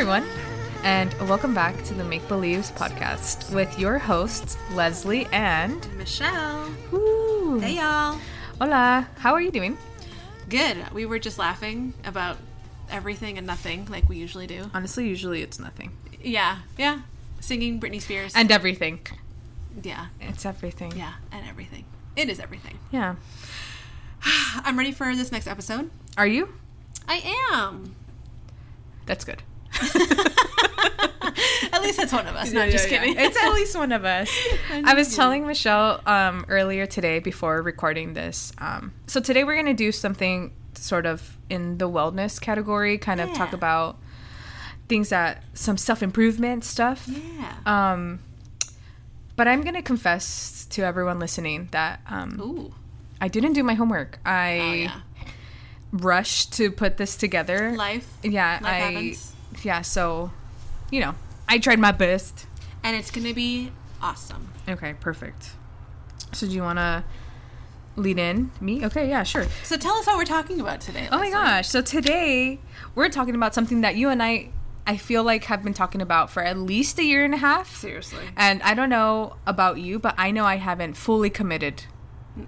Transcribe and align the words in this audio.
everyone, 0.00 0.26
and 0.82 1.12
welcome 1.28 1.52
back 1.52 1.76
to 1.84 1.92
the 1.92 2.02
Make 2.02 2.26
Believes 2.26 2.70
podcast 2.70 3.54
with 3.54 3.78
your 3.78 3.98
hosts, 3.98 4.56
Leslie 4.72 5.26
and. 5.26 5.86
Michelle. 5.98 6.70
Woo. 6.90 7.58
Hey 7.58 7.74
y'all. 7.74 8.18
Hola. 8.58 9.06
How 9.18 9.34
are 9.34 9.42
you 9.42 9.50
doing? 9.50 9.76
Good. 10.48 10.90
We 10.94 11.04
were 11.04 11.18
just 11.18 11.38
laughing 11.38 11.92
about 12.02 12.38
everything 12.90 13.36
and 13.36 13.46
nothing 13.46 13.88
like 13.90 14.08
we 14.08 14.16
usually 14.16 14.46
do. 14.46 14.70
Honestly, 14.72 15.06
usually 15.06 15.42
it's 15.42 15.58
nothing. 15.58 15.94
Yeah. 16.22 16.60
Yeah. 16.78 17.00
Singing 17.40 17.78
Britney 17.78 18.00
Spears. 18.00 18.32
And 18.34 18.50
everything. 18.50 19.00
yeah. 19.82 20.06
It's 20.18 20.46
everything. 20.46 20.96
Yeah. 20.96 21.12
And 21.30 21.46
everything. 21.46 21.84
It 22.16 22.30
is 22.30 22.40
everything. 22.40 22.78
Yeah. 22.90 23.16
I'm 24.24 24.78
ready 24.78 24.92
for 24.92 25.14
this 25.14 25.30
next 25.30 25.46
episode. 25.46 25.90
Are 26.16 26.26
you? 26.26 26.54
I 27.06 27.16
am. 27.52 27.96
That's 29.04 29.26
good. 29.26 29.42
At 31.72 31.82
least 31.82 31.98
that's 31.98 32.12
one 32.12 32.26
of 32.26 32.34
us. 32.34 32.52
No, 32.52 32.68
just 32.68 32.88
kidding. 32.88 33.14
It's 33.16 33.36
at 33.36 33.52
least 33.54 33.76
one 33.76 33.92
of 33.92 34.04
us. 34.04 34.30
I 34.72 34.94
was 34.94 35.14
telling 35.14 35.46
Michelle 35.46 36.00
um, 36.06 36.44
earlier 36.48 36.84
today 36.86 37.18
before 37.20 37.62
recording 37.62 38.14
this. 38.14 38.52
Um, 38.58 38.92
so 39.06 39.20
today 39.20 39.44
we're 39.44 39.54
going 39.54 39.66
to 39.66 39.72
do 39.74 39.92
something 39.92 40.52
sort 40.74 41.06
of 41.06 41.36
in 41.48 41.78
the 41.78 41.88
wellness 41.88 42.40
category, 42.40 42.98
kind 42.98 43.20
of 43.20 43.32
talk 43.34 43.52
about 43.52 43.98
things 44.88 45.10
that 45.10 45.44
some 45.54 45.76
self 45.76 46.02
improvement 46.02 46.64
stuff. 46.64 47.06
yeah. 47.08 47.54
Um, 47.92 48.18
but 49.36 49.48
I'm 49.48 49.62
going 49.62 49.74
to 49.74 49.82
confess 49.82 50.66
to 50.70 50.82
everyone 50.82 51.18
listening 51.18 51.68
that 51.70 52.00
um, 52.08 52.38
Ooh. 52.40 52.74
I 53.20 53.28
didn't 53.28 53.52
do 53.54 53.62
my 53.62 53.74
homework. 53.74 54.18
I 54.26 54.58
Oh 54.58 54.72
yeah. 54.74 55.00
rushed 55.92 56.52
to 56.54 56.70
put 56.70 56.96
this 56.96 57.16
together. 57.16 57.72
Life. 57.76 58.08
yeah, 58.22 58.58
Life 58.62 58.64
I 58.72 58.76
happens. 58.78 59.34
Yeah, 59.64 59.82
so 59.82 60.30
you 60.90 61.00
know, 61.00 61.14
I 61.48 61.58
tried 61.58 61.78
my 61.78 61.92
best. 61.92 62.46
And 62.82 62.96
it's 62.96 63.10
gonna 63.10 63.34
be 63.34 63.70
awesome. 64.00 64.48
Okay, 64.68 64.94
perfect. 65.00 65.50
So 66.32 66.46
do 66.46 66.52
you 66.54 66.62
want 66.62 66.78
to 66.78 67.04
lead 67.96 68.18
in 68.18 68.50
me? 68.60 68.84
Okay, 68.86 69.08
yeah, 69.08 69.22
sure. 69.22 69.46
So 69.64 69.76
tell 69.76 69.94
us 69.96 70.06
what 70.06 70.16
we're 70.16 70.24
talking 70.24 70.60
about 70.60 70.80
today. 70.80 71.08
Oh 71.12 71.18
my 71.18 71.30
gosh. 71.30 71.68
So 71.68 71.82
today 71.82 72.58
we're 72.94 73.08
talking 73.08 73.34
about 73.34 73.52
something 73.54 73.80
that 73.82 73.96
you 73.96 74.08
and 74.08 74.22
I 74.22 74.50
I 74.86 74.96
feel 74.96 75.22
like 75.22 75.44
have 75.44 75.62
been 75.62 75.74
talking 75.74 76.00
about 76.00 76.30
for 76.30 76.42
at 76.42 76.56
least 76.56 76.98
a 76.98 77.04
year 77.04 77.24
and 77.24 77.34
a 77.34 77.38
half. 77.38 77.76
Seriously. 77.76 78.24
And 78.36 78.62
I 78.62 78.74
don't 78.74 78.88
know 78.88 79.36
about 79.46 79.78
you, 79.78 79.98
but 79.98 80.14
I 80.16 80.30
know 80.30 80.44
I 80.46 80.56
haven't 80.56 80.94
fully 80.94 81.28
committed 81.30 81.84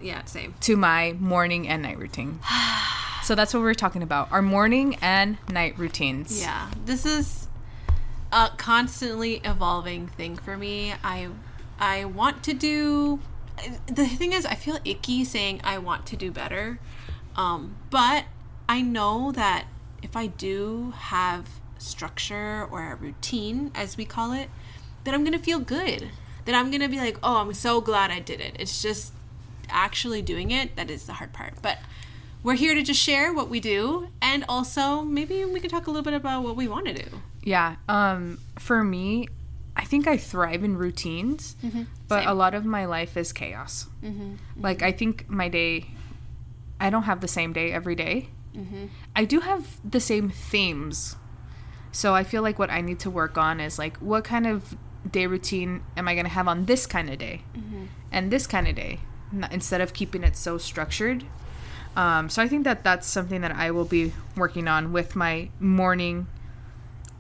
Yeah. 0.01 0.25
Same. 0.25 0.55
to 0.61 0.77
my 0.77 1.15
morning 1.21 1.69
and 1.69 1.83
night 1.83 1.99
routine. 1.99 2.41
so 3.23 3.35
that's 3.35 3.55
what 3.55 3.63
we're 3.63 3.75
talking 3.75 4.03
about. 4.03 4.31
Our 4.33 4.43
morning 4.43 4.97
and 5.01 5.39
night 5.51 5.79
routines. 5.79 6.41
Yeah, 6.41 6.71
this 6.85 7.07
is 7.07 7.49
a 8.33 8.51
constantly 8.57 9.41
evolving 9.45 10.09
thing 10.09 10.37
for 10.37 10.57
me. 10.57 10.95
I 11.05 11.29
I 11.79 12.05
want 12.07 12.43
to 12.45 12.55
do 12.55 13.21
the 13.87 14.07
thing 14.07 14.33
is 14.33 14.47
I 14.47 14.55
feel 14.55 14.79
icky 14.85 15.25
saying 15.25 15.61
I 15.63 15.79
want 15.79 16.07
to 16.07 16.17
do 16.17 16.31
better. 16.31 16.79
Um, 17.37 17.77
but 17.91 18.25
I 18.69 18.83
know 18.83 19.33
that 19.33 19.67
if 20.03 20.17
I 20.17 20.27
do 20.27 20.93
have 20.97 21.49
structure 21.79 22.67
or 22.71 22.93
a 22.93 22.95
routine 22.97 23.71
as 23.75 23.97
we 23.97 24.05
call 24.05 24.33
it, 24.33 24.49
then 25.05 25.15
I'm 25.15 25.23
going 25.23 25.33
to 25.37 25.45
feel 25.45 25.59
good. 25.59 26.11
Then 26.45 26.55
I'm 26.55 26.71
going 26.71 26.81
to 26.81 26.89
be 26.89 26.99
like, 26.99 27.19
"Oh, 27.23 27.37
I'm 27.37 27.55
so 27.55 27.81
glad 27.81 28.11
I 28.11 28.19
did 28.21 28.41
it." 28.41 28.57
It's 28.59 28.83
just 28.83 29.13
actually 29.69 30.23
doing 30.23 30.51
it 30.51 30.77
that 30.77 30.91
is 30.91 31.07
the 31.07 31.15
hard 31.15 31.33
part. 31.33 31.55
But 31.63 31.79
we're 32.43 32.55
here 32.55 32.75
to 32.75 32.83
just 32.83 33.01
share 33.01 33.33
what 33.33 33.49
we 33.49 33.61
do 33.61 34.09
and 34.21 34.45
also 34.49 35.03
maybe 35.03 35.45
we 35.45 35.61
can 35.61 35.71
talk 35.71 35.87
a 35.87 35.91
little 35.91 36.03
bit 36.03 36.15
about 36.15 36.43
what 36.43 36.57
we 36.57 36.67
want 36.69 36.87
to 36.87 36.95
do. 36.95 37.09
Yeah. 37.43 37.77
Um 37.89 38.39
for 38.59 38.83
me, 38.85 39.29
I 39.77 39.85
think 39.85 40.07
I 40.07 40.17
thrive 40.17 40.63
in 40.65 40.77
routines, 40.77 41.57
but 41.63 41.69
Mm-hmm. 41.69 41.83
Same. 42.09 42.29
a 42.29 42.35
lot 42.35 42.55
of 42.55 42.65
my 42.65 42.85
life 42.85 43.17
is 43.17 43.33
chaos. 43.33 43.87
Like 44.57 44.83
I 44.83 44.93
think 44.93 45.29
my 45.31 45.49
day 45.49 45.87
I 46.81 46.91
don't 46.91 47.05
have 47.05 47.21
the 47.21 47.29
same 47.29 47.53
day 47.53 47.73
every 47.73 47.95
day. 47.95 48.29
Mm-hmm. 48.57 48.87
I 49.17 49.25
do 49.25 49.41
have 49.41 49.79
the 49.89 50.01
same 50.01 50.29
themes. 50.29 51.17
So 51.93 52.15
I 52.15 52.25
feel 52.25 52.43
like 52.43 52.59
what 52.59 52.71
I 52.71 52.81
need 52.81 52.99
to 53.01 53.11
work 53.11 53.39
on 53.39 53.61
is 53.61 53.79
like 53.79 53.97
what 53.99 54.25
kind 54.25 54.47
of 54.47 54.77
day 55.11 55.27
routine 55.27 55.83
am 55.97 56.07
I 56.09 56.15
going 56.15 56.25
to 56.27 56.31
have 56.33 56.49
on 56.49 56.67
this 56.67 56.87
kind 56.87 57.09
of 57.11 57.19
day 57.19 57.43
Mm-hmm. 57.57 57.85
and 58.11 58.31
this 58.31 58.47
kind 58.47 58.67
of 58.69 58.75
day 58.75 59.01
instead 59.51 59.81
of 59.81 59.93
keeping 59.95 60.23
it 60.25 60.37
so 60.37 60.59
structured. 60.59 61.25
Um, 61.97 62.29
so 62.31 62.43
I 62.43 62.49
think 62.49 62.65
that 62.65 62.85
that's 62.85 63.07
something 63.07 63.43
that 63.43 63.53
I 63.53 63.71
will 63.71 63.85
be 63.85 64.13
working 64.37 64.67
on 64.69 64.93
with 64.93 65.15
my 65.15 65.51
morning 65.61 66.27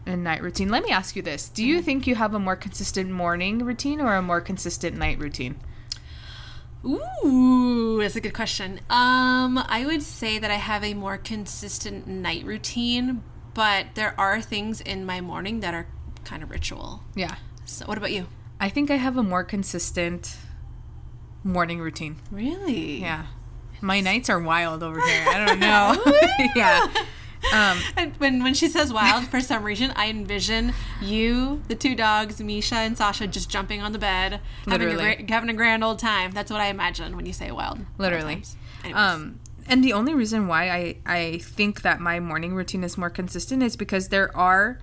and 0.06 0.24
night 0.24 0.42
routine. 0.42 0.68
Let 0.70 0.82
me 0.84 0.90
ask 0.90 1.14
you 1.14 1.22
this: 1.22 1.48
Do 1.48 1.64
you 1.64 1.76
Mm-hmm. 1.76 1.84
think 1.84 2.06
you 2.06 2.14
have 2.14 2.34
a 2.34 2.38
more 2.38 2.56
consistent 2.56 3.10
morning 3.10 3.64
routine 3.64 4.00
or 4.00 4.14
a 4.16 4.22
more 4.22 4.40
consistent 4.40 4.96
night 4.96 5.18
routine? 5.18 5.56
Ooh, 6.84 7.98
that's 8.00 8.16
a 8.16 8.20
good 8.20 8.34
question. 8.34 8.80
Um, 8.90 9.58
I 9.68 9.84
would 9.86 10.02
say 10.02 10.38
that 10.38 10.50
I 10.50 10.54
have 10.56 10.82
a 10.82 10.94
more 10.94 11.16
consistent 11.16 12.08
night 12.08 12.44
routine, 12.44 13.22
but 13.54 13.86
there 13.94 14.18
are 14.18 14.40
things 14.40 14.80
in 14.80 15.06
my 15.06 15.20
morning 15.20 15.60
that 15.60 15.74
are 15.74 15.86
kind 16.24 16.42
of 16.42 16.50
ritual. 16.50 17.02
Yeah, 17.14 17.36
So, 17.66 17.86
what 17.86 17.98
about 17.98 18.10
you? 18.10 18.26
I 18.58 18.68
think 18.68 18.90
I 18.90 18.96
have 18.96 19.16
a 19.16 19.22
more 19.22 19.44
consistent 19.44 20.36
morning 21.44 21.78
routine. 21.80 22.16
Really? 22.32 23.00
Yeah, 23.00 23.26
my 23.82 24.00
nights 24.00 24.30
are 24.30 24.40
wild 24.40 24.82
over 24.82 25.00
here. 25.00 25.24
I 25.28 25.44
don't 25.46 25.58
know. 25.68 26.14
yeah. 26.56 26.88
Um, 27.52 27.78
And 27.96 28.14
when 28.18 28.42
when 28.44 28.54
she 28.54 28.68
says 28.68 28.92
wild, 28.92 29.26
for 29.26 29.40
some 29.40 29.64
reason, 29.64 29.92
I 29.96 30.08
envision 30.08 30.72
you, 31.00 31.60
the 31.68 31.74
two 31.74 31.94
dogs, 31.96 32.40
Misha 32.40 32.76
and 32.76 32.96
Sasha, 32.96 33.26
just 33.26 33.50
jumping 33.50 33.82
on 33.82 33.90
the 33.92 33.98
bed, 33.98 34.40
having 34.66 34.98
a, 34.98 35.24
having 35.28 35.50
a 35.50 35.54
grand 35.54 35.82
old 35.82 35.98
time. 35.98 36.30
That's 36.30 36.50
what 36.52 36.60
I 36.60 36.66
imagine 36.66 37.16
when 37.16 37.26
you 37.26 37.32
say 37.32 37.50
wild. 37.50 37.80
literally. 37.98 38.44
Um, 38.94 39.40
and 39.66 39.82
the 39.82 39.92
only 39.92 40.14
reason 40.14 40.46
why 40.48 40.70
I, 40.70 40.96
I 41.06 41.38
think 41.38 41.82
that 41.82 42.00
my 42.00 42.20
morning 42.20 42.54
routine 42.54 42.84
is 42.84 42.96
more 42.98 43.10
consistent 43.10 43.62
is 43.62 43.76
because 43.76 44.08
there 44.08 44.36
are 44.36 44.78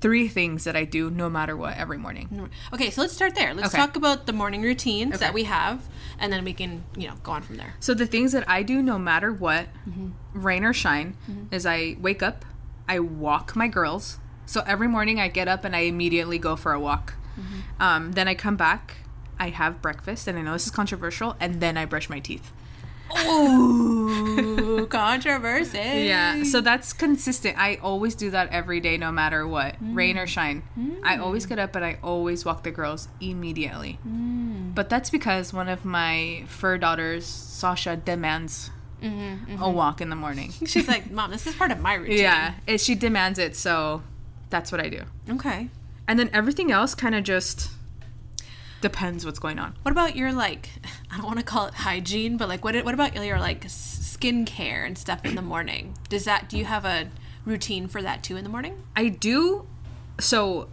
three 0.00 0.28
things 0.28 0.64
that 0.64 0.76
I 0.76 0.84
do 0.84 1.08
no 1.10 1.28
matter 1.30 1.56
what 1.56 1.76
every 1.76 1.96
morning. 1.98 2.50
Okay, 2.72 2.90
so 2.90 3.00
let's 3.00 3.14
start 3.14 3.34
there. 3.34 3.54
Let's 3.54 3.68
Okay. 3.68 3.78
talk 3.78 3.96
about 3.96 4.26
the 4.26 4.32
morning 4.32 4.62
routines 4.62 5.14
Okay. 5.14 5.24
that 5.24 5.32
we 5.34 5.44
have, 5.44 5.82
and 6.18 6.32
then 6.32 6.44
we 6.44 6.52
can, 6.52 6.84
you 6.96 7.08
know, 7.08 7.14
go 7.22 7.32
on 7.32 7.42
from 7.42 7.56
there. 7.56 7.74
So 7.80 7.94
the 7.94 8.06
things 8.06 8.32
that 8.32 8.48
I 8.48 8.62
do 8.62 8.82
no 8.82 8.98
matter 8.98 9.32
what, 9.32 9.68
Mm-hmm. 9.88 10.08
rain 10.34 10.64
or 10.64 10.72
shine, 10.74 11.16
is 11.50 11.64
I 11.64 11.96
wake 12.00 12.22
up, 12.22 12.44
I 12.88 12.98
walk 13.00 13.56
my 13.56 13.68
girls. 13.68 14.18
So 14.44 14.62
every 14.66 14.86
morning 14.88 15.18
I 15.18 15.28
get 15.28 15.48
up 15.48 15.64
and 15.64 15.74
I 15.74 15.80
immediately 15.80 16.38
go 16.38 16.56
for 16.56 16.72
a 16.72 16.78
walk. 16.80 17.14
Mm-hmm. 17.40 17.82
Um, 17.82 18.12
then 18.12 18.28
I 18.28 18.34
come 18.34 18.56
back, 18.56 18.98
I 19.38 19.48
have 19.50 19.82
breakfast, 19.82 20.28
and 20.28 20.38
I 20.38 20.42
know 20.42 20.52
this 20.52 20.66
is 20.66 20.70
controversial, 20.72 21.36
and 21.40 21.60
then 21.60 21.76
I 21.76 21.84
brush 21.84 22.08
my 22.08 22.20
teeth. 22.20 22.52
Ooh, 23.26 24.86
controversy. 24.90 25.78
Yeah, 25.78 26.42
so 26.44 26.60
that's 26.60 26.92
consistent. 26.92 27.58
I 27.58 27.76
always 27.76 28.14
do 28.14 28.30
that 28.30 28.50
every 28.50 28.80
day, 28.80 28.96
no 28.96 29.12
matter 29.12 29.46
what, 29.46 29.76
rain 29.80 30.18
or 30.18 30.26
mm. 30.26 30.28
shine. 30.28 30.62
I 31.02 31.18
always 31.18 31.46
get 31.46 31.58
up 31.58 31.76
and 31.76 31.84
I 31.84 31.98
always 32.02 32.44
walk 32.44 32.62
the 32.62 32.70
girls 32.70 33.08
immediately. 33.20 33.98
Mm. 34.06 34.74
But 34.74 34.90
that's 34.90 35.10
because 35.10 35.52
one 35.52 35.68
of 35.68 35.84
my 35.84 36.44
fur 36.48 36.78
daughters, 36.78 37.24
Sasha, 37.24 37.96
demands 37.96 38.70
mm-hmm, 39.02 39.52
mm-hmm. 39.52 39.62
a 39.62 39.70
walk 39.70 40.00
in 40.00 40.10
the 40.10 40.16
morning. 40.16 40.52
She's 40.66 40.88
like, 40.88 41.10
Mom, 41.10 41.30
this 41.30 41.46
is 41.46 41.54
part 41.54 41.70
of 41.70 41.80
my 41.80 41.94
routine. 41.94 42.18
Yeah, 42.18 42.54
it, 42.66 42.80
she 42.80 42.94
demands 42.94 43.38
it, 43.38 43.56
so 43.56 44.02
that's 44.50 44.70
what 44.70 44.80
I 44.80 44.88
do. 44.88 45.02
Okay. 45.30 45.70
And 46.08 46.18
then 46.18 46.30
everything 46.32 46.70
else 46.70 46.94
kind 46.94 47.14
of 47.14 47.24
just 47.24 47.70
depends 48.86 49.26
what's 49.26 49.40
going 49.40 49.58
on. 49.58 49.74
What 49.82 49.90
about 49.90 50.14
your 50.14 50.32
like? 50.32 50.70
I 51.10 51.16
don't 51.16 51.26
want 51.26 51.40
to 51.40 51.44
call 51.44 51.66
it 51.66 51.74
hygiene, 51.74 52.36
but 52.36 52.48
like, 52.48 52.64
what? 52.64 52.76
What 52.84 52.94
about 52.94 53.14
your 53.14 53.40
like 53.40 53.64
skincare 53.66 54.86
and 54.86 54.96
stuff 54.96 55.24
in 55.24 55.34
the 55.34 55.42
morning? 55.42 55.94
Does 56.08 56.24
that? 56.24 56.48
Do 56.48 56.56
you 56.56 56.64
have 56.66 56.84
a 56.84 57.08
routine 57.44 57.88
for 57.88 58.00
that 58.00 58.22
too 58.22 58.36
in 58.36 58.44
the 58.44 58.50
morning? 58.50 58.84
I 58.94 59.08
do. 59.08 59.66
So, 60.20 60.68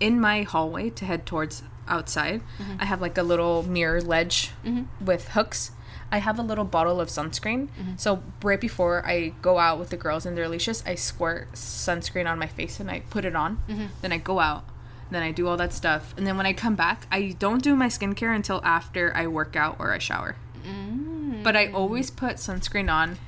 in 0.00 0.18
my 0.18 0.42
hallway 0.42 0.88
to 0.90 1.04
head 1.04 1.26
towards 1.26 1.62
outside, 1.86 2.40
mm-hmm. 2.58 2.76
I 2.80 2.86
have 2.86 3.02
like 3.02 3.18
a 3.18 3.22
little 3.22 3.64
mirror 3.64 4.00
ledge 4.00 4.50
mm-hmm. 4.64 5.04
with 5.04 5.28
hooks. 5.28 5.72
I 6.12 6.18
have 6.18 6.38
a 6.38 6.42
little 6.42 6.64
bottle 6.64 7.00
of 7.00 7.08
sunscreen. 7.08 7.68
Mm-hmm. 7.68 7.92
So 7.96 8.22
right 8.42 8.60
before 8.60 9.06
I 9.06 9.34
go 9.42 9.58
out 9.58 9.78
with 9.78 9.90
the 9.90 9.96
girls 9.96 10.26
and 10.26 10.36
their 10.36 10.48
leashes, 10.48 10.82
I 10.84 10.96
squirt 10.96 11.52
sunscreen 11.52 12.28
on 12.28 12.36
my 12.38 12.48
face 12.48 12.80
and 12.80 12.90
I 12.90 13.00
put 13.10 13.24
it 13.24 13.36
on. 13.36 13.62
Then 14.02 14.10
I 14.10 14.18
go 14.18 14.40
out. 14.40 14.64
Then 15.10 15.22
I 15.22 15.32
do 15.32 15.48
all 15.48 15.56
that 15.56 15.72
stuff. 15.72 16.14
And 16.16 16.26
then 16.26 16.36
when 16.36 16.46
I 16.46 16.52
come 16.52 16.76
back, 16.76 17.06
I 17.10 17.34
don't 17.38 17.62
do 17.62 17.74
my 17.74 17.86
skincare 17.86 18.34
until 18.34 18.60
after 18.64 19.14
I 19.16 19.26
work 19.26 19.56
out 19.56 19.76
or 19.78 19.92
I 19.92 19.98
shower. 19.98 20.36
Mm. 20.64 21.42
But 21.42 21.56
I 21.56 21.70
always 21.72 22.10
put 22.10 22.36
sunscreen 22.36 22.92
on 22.92 23.18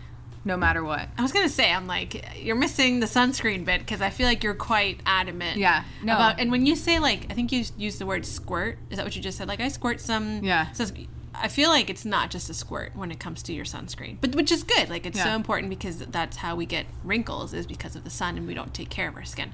no 0.44 0.56
matter 0.56 0.82
what. 0.82 1.08
I 1.17 1.23
was 1.23 1.32
gonna 1.32 1.49
say, 1.49 1.73
I'm 1.73 1.87
like, 1.87 2.25
you're 2.37 2.56
missing 2.56 3.00
the 3.00 3.06
sunscreen 3.06 3.64
bit 3.64 3.81
because 3.81 4.00
I 4.00 4.11
feel 4.11 4.26
like 4.26 4.43
you're 4.43 4.55
quite 4.55 5.00
adamant. 5.06 5.58
Yeah, 5.58 5.84
no. 6.02 6.14
About, 6.14 6.40
and 6.40 6.50
when 6.50 6.67
you 6.67 6.75
say 6.75 6.99
like, 6.99 7.26
I 7.31 7.34
think 7.34 7.52
you 7.52 7.64
used 7.76 7.99
the 7.99 8.06
word 8.06 8.26
squirt. 8.26 8.79
Is 8.90 8.96
that 8.96 9.05
what 9.05 9.14
you 9.14 9.23
just 9.23 9.38
said? 9.38 9.49
Like, 9.49 9.61
I 9.61 9.69
squirt 9.69 10.00
some. 10.00 10.43
Yeah. 10.43 10.70
Says, 10.73 10.93
I 11.34 11.49
feel 11.49 11.70
like 11.70 11.88
it's 11.88 12.05
not 12.05 12.31
just 12.31 12.50
a 12.50 12.55
squirt 12.55 12.94
when 12.94 13.11
it 13.11 13.19
comes 13.19 13.43
to 13.44 13.52
your 13.52 13.64
sunscreen, 13.64 14.19
but 14.20 14.34
which 14.34 14.52
is 14.52 14.64
good. 14.64 14.90
Like 14.90 15.06
it's 15.06 15.23
so 15.23 15.31
important 15.31 15.70
because 15.70 15.99
that's 15.99 16.37
how 16.37 16.56
we 16.56 16.67
get 16.67 16.87
wrinkles 17.05 17.55
is 17.55 17.67
because 17.67 17.96
of 17.96 18.05
the 18.05 18.11
sun 18.11 18.37
and 18.37 18.46
we 18.46 18.55
don't 18.55 18.75
take 18.75 18.90
care 18.90 19.08
of 19.08 19.17
our 19.17 19.25
skin. 19.25 19.52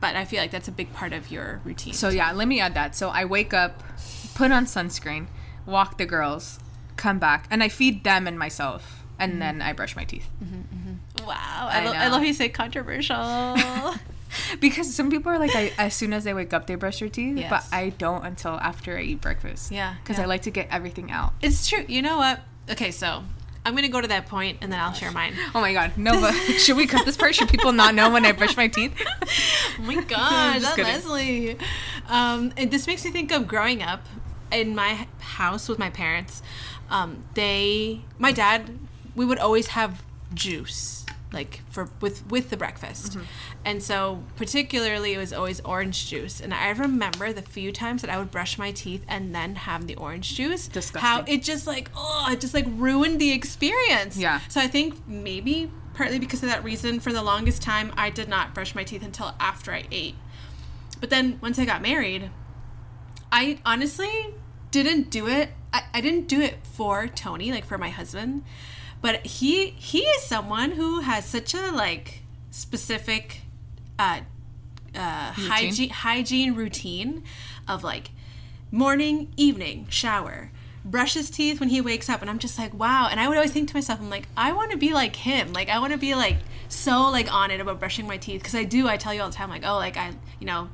But 0.00 0.16
I 0.16 0.24
feel 0.24 0.40
like 0.40 0.50
that's 0.50 0.68
a 0.68 0.72
big 0.72 0.92
part 0.92 1.12
of 1.12 1.30
your 1.30 1.60
routine. 1.64 1.94
So 1.94 2.08
yeah, 2.08 2.32
let 2.32 2.48
me 2.48 2.60
add 2.60 2.74
that. 2.74 2.94
So 2.94 3.08
I 3.08 3.24
wake 3.24 3.54
up, 3.54 3.82
put 4.34 4.50
on 4.52 4.66
sunscreen, 4.66 5.26
walk 5.64 5.98
the 5.98 6.06
girls, 6.06 6.58
come 6.96 7.18
back, 7.18 7.46
and 7.50 7.62
I 7.62 7.68
feed 7.68 8.04
them 8.04 8.26
and 8.26 8.38
myself, 8.38 9.04
and 9.18 9.32
mm-hmm. 9.32 9.40
then 9.40 9.62
I 9.62 9.72
brush 9.72 9.96
my 9.96 10.04
teeth. 10.04 10.28
Mm-hmm, 10.42 10.56
mm-hmm. 10.56 11.26
wow, 11.26 11.68
I 11.70 11.80
I, 11.80 11.84
lo- 11.84 11.92
I 11.92 12.08
love 12.08 12.24
you 12.24 12.32
say 12.32 12.48
controversial. 12.48 13.16
Because 14.60 14.94
some 14.94 15.10
people 15.10 15.32
are 15.32 15.38
like, 15.38 15.54
I, 15.54 15.72
as 15.78 15.94
soon 15.94 16.12
as 16.12 16.24
they 16.24 16.34
wake 16.34 16.52
up, 16.52 16.66
they 16.66 16.74
brush 16.74 17.00
their 17.00 17.08
teeth, 17.08 17.46
but 17.48 17.64
I 17.72 17.90
don't 17.90 18.24
until 18.24 18.52
after 18.52 18.96
I 18.96 19.02
eat 19.02 19.20
breakfast. 19.20 19.72
Yeah, 19.72 19.94
because 20.02 20.18
yeah. 20.18 20.24
I 20.24 20.26
like 20.26 20.42
to 20.42 20.50
get 20.50 20.68
everything 20.70 21.10
out. 21.10 21.32
it's 21.42 21.68
true. 21.68 21.84
You 21.88 22.02
know 22.02 22.18
what? 22.18 22.40
Okay, 22.68 22.90
so 22.90 23.22
I'm 23.66 23.74
gonna 23.74 23.88
go 23.88 24.00
to 24.00 24.06
that 24.06 24.26
point 24.26 24.58
and 24.60 24.72
then 24.72 24.78
I'll 24.78 24.92
share 24.92 25.10
mine. 25.10 25.34
Oh 25.52 25.60
my 25.60 25.72
god, 25.72 25.98
Nova, 25.98 26.32
should 26.32 26.76
we 26.76 26.86
cut 26.86 27.04
this 27.04 27.16
part? 27.16 27.34
Should 27.34 27.48
people 27.48 27.72
not 27.72 27.96
know 27.96 28.08
when 28.10 28.24
I 28.24 28.30
brush 28.30 28.56
my 28.56 28.68
teeth? 28.68 28.94
Oh 28.96 29.82
my 29.82 29.96
god, 29.96 30.62
that 30.62 30.76
kidding. 30.76 30.84
Leslie. 30.92 31.56
Um, 32.08 32.52
and 32.56 32.70
this 32.70 32.86
makes 32.86 33.04
me 33.04 33.10
think 33.10 33.32
of 33.32 33.48
growing 33.48 33.82
up 33.82 34.06
in 34.52 34.76
my 34.76 35.08
house 35.18 35.68
with 35.68 35.80
my 35.80 35.90
parents. 35.90 36.42
Um, 36.90 37.24
they, 37.34 38.02
my 38.20 38.30
dad, 38.30 38.78
we 39.16 39.24
would 39.24 39.40
always 39.40 39.66
have 39.68 40.04
juice 40.32 41.04
like 41.36 41.60
for 41.70 41.88
with 42.00 42.26
with 42.30 42.50
the 42.50 42.56
breakfast, 42.56 43.12
Mm-hmm. 43.12 43.24
and 43.64 43.82
so 43.82 44.24
particularly 44.34 45.12
it 45.12 45.18
was 45.18 45.32
always 45.32 45.60
orange 45.60 46.08
juice. 46.08 46.40
And 46.40 46.52
I 46.52 46.70
remember 46.70 47.32
the 47.32 47.42
few 47.42 47.70
times 47.70 48.00
that 48.02 48.10
I 48.10 48.18
would 48.18 48.30
brush 48.32 48.58
my 48.58 48.72
teeth 48.72 49.04
and 49.06 49.32
then 49.34 49.54
have 49.54 49.86
the 49.86 49.94
orange 49.96 50.34
juice. 50.34 50.68
How 50.96 51.22
it 51.28 51.42
just 51.44 51.66
like 51.66 51.90
oh, 51.94 52.26
it 52.32 52.40
just 52.40 52.54
like 52.54 52.66
ruined 52.68 53.20
the 53.20 53.30
experience. 53.32 54.16
Yeah. 54.16 54.40
So 54.48 54.60
I 54.60 54.66
think 54.66 55.06
maybe 55.06 55.70
partly 55.94 56.18
because 56.18 56.42
of 56.42 56.48
that 56.48 56.62
reason, 56.64 57.00
for 57.00 57.12
the 57.12 57.22
longest 57.22 57.62
time, 57.62 57.92
I 57.96 58.10
did 58.10 58.28
not 58.28 58.52
brush 58.54 58.74
my 58.74 58.84
teeth 58.84 59.04
until 59.04 59.34
after 59.40 59.72
I 59.72 59.84
ate. 59.90 60.14
But 61.00 61.10
then 61.10 61.38
once 61.42 61.58
I 61.58 61.64
got 61.64 61.80
married, 61.82 62.30
I 63.32 63.58
honestly 63.64 64.34
didn't 64.70 65.10
do 65.10 65.26
it. 65.28 65.50
I, 65.72 65.82
I 65.94 66.00
didn't 66.00 66.28
do 66.28 66.40
it 66.40 66.56
for 66.64 67.06
Tony, 67.08 67.50
like 67.50 67.64
for 67.64 67.78
my 67.78 67.90
husband. 67.90 68.44
But 69.00 69.26
he 69.26 69.70
he 69.70 70.00
is 70.00 70.22
someone 70.22 70.72
who 70.72 71.00
has 71.00 71.24
such 71.24 71.54
a 71.54 71.70
like 71.70 72.22
specific 72.50 73.42
uh, 73.98 74.20
uh, 74.94 75.32
hygiene 75.32 75.90
hygiene 75.90 76.54
routine 76.54 77.22
of 77.68 77.84
like 77.84 78.10
morning, 78.70 79.32
evening, 79.36 79.86
shower, 79.88 80.50
brush 80.84 81.14
his 81.14 81.30
teeth 81.30 81.60
when 81.60 81.68
he 81.68 81.80
wakes 81.80 82.08
up, 82.08 82.20
and 82.20 82.30
I'm 82.30 82.38
just 82.38 82.58
like, 82.58 82.72
wow. 82.74 83.08
And 83.10 83.20
I 83.20 83.28
would 83.28 83.36
always 83.36 83.52
think 83.52 83.68
to 83.68 83.74
myself, 83.74 84.00
I'm 84.00 84.10
like, 84.10 84.28
I 84.36 84.52
want 84.52 84.70
to 84.72 84.76
be 84.76 84.92
like 84.92 85.16
him. 85.16 85.52
Like 85.52 85.68
I 85.68 85.78
want 85.78 85.92
to 85.92 85.98
be 85.98 86.14
like 86.14 86.38
so 86.68 87.10
like 87.10 87.32
on 87.32 87.50
it 87.50 87.60
about 87.60 87.78
brushing 87.78 88.06
my 88.06 88.16
teeth 88.16 88.40
because 88.40 88.54
I 88.54 88.64
do. 88.64 88.88
I 88.88 88.96
tell 88.96 89.14
you 89.14 89.22
all 89.22 89.28
the 89.28 89.34
time, 89.36 89.50
like, 89.50 89.64
oh, 89.64 89.76
like 89.76 89.96
I, 89.96 90.12
you 90.40 90.46
know, 90.46 90.68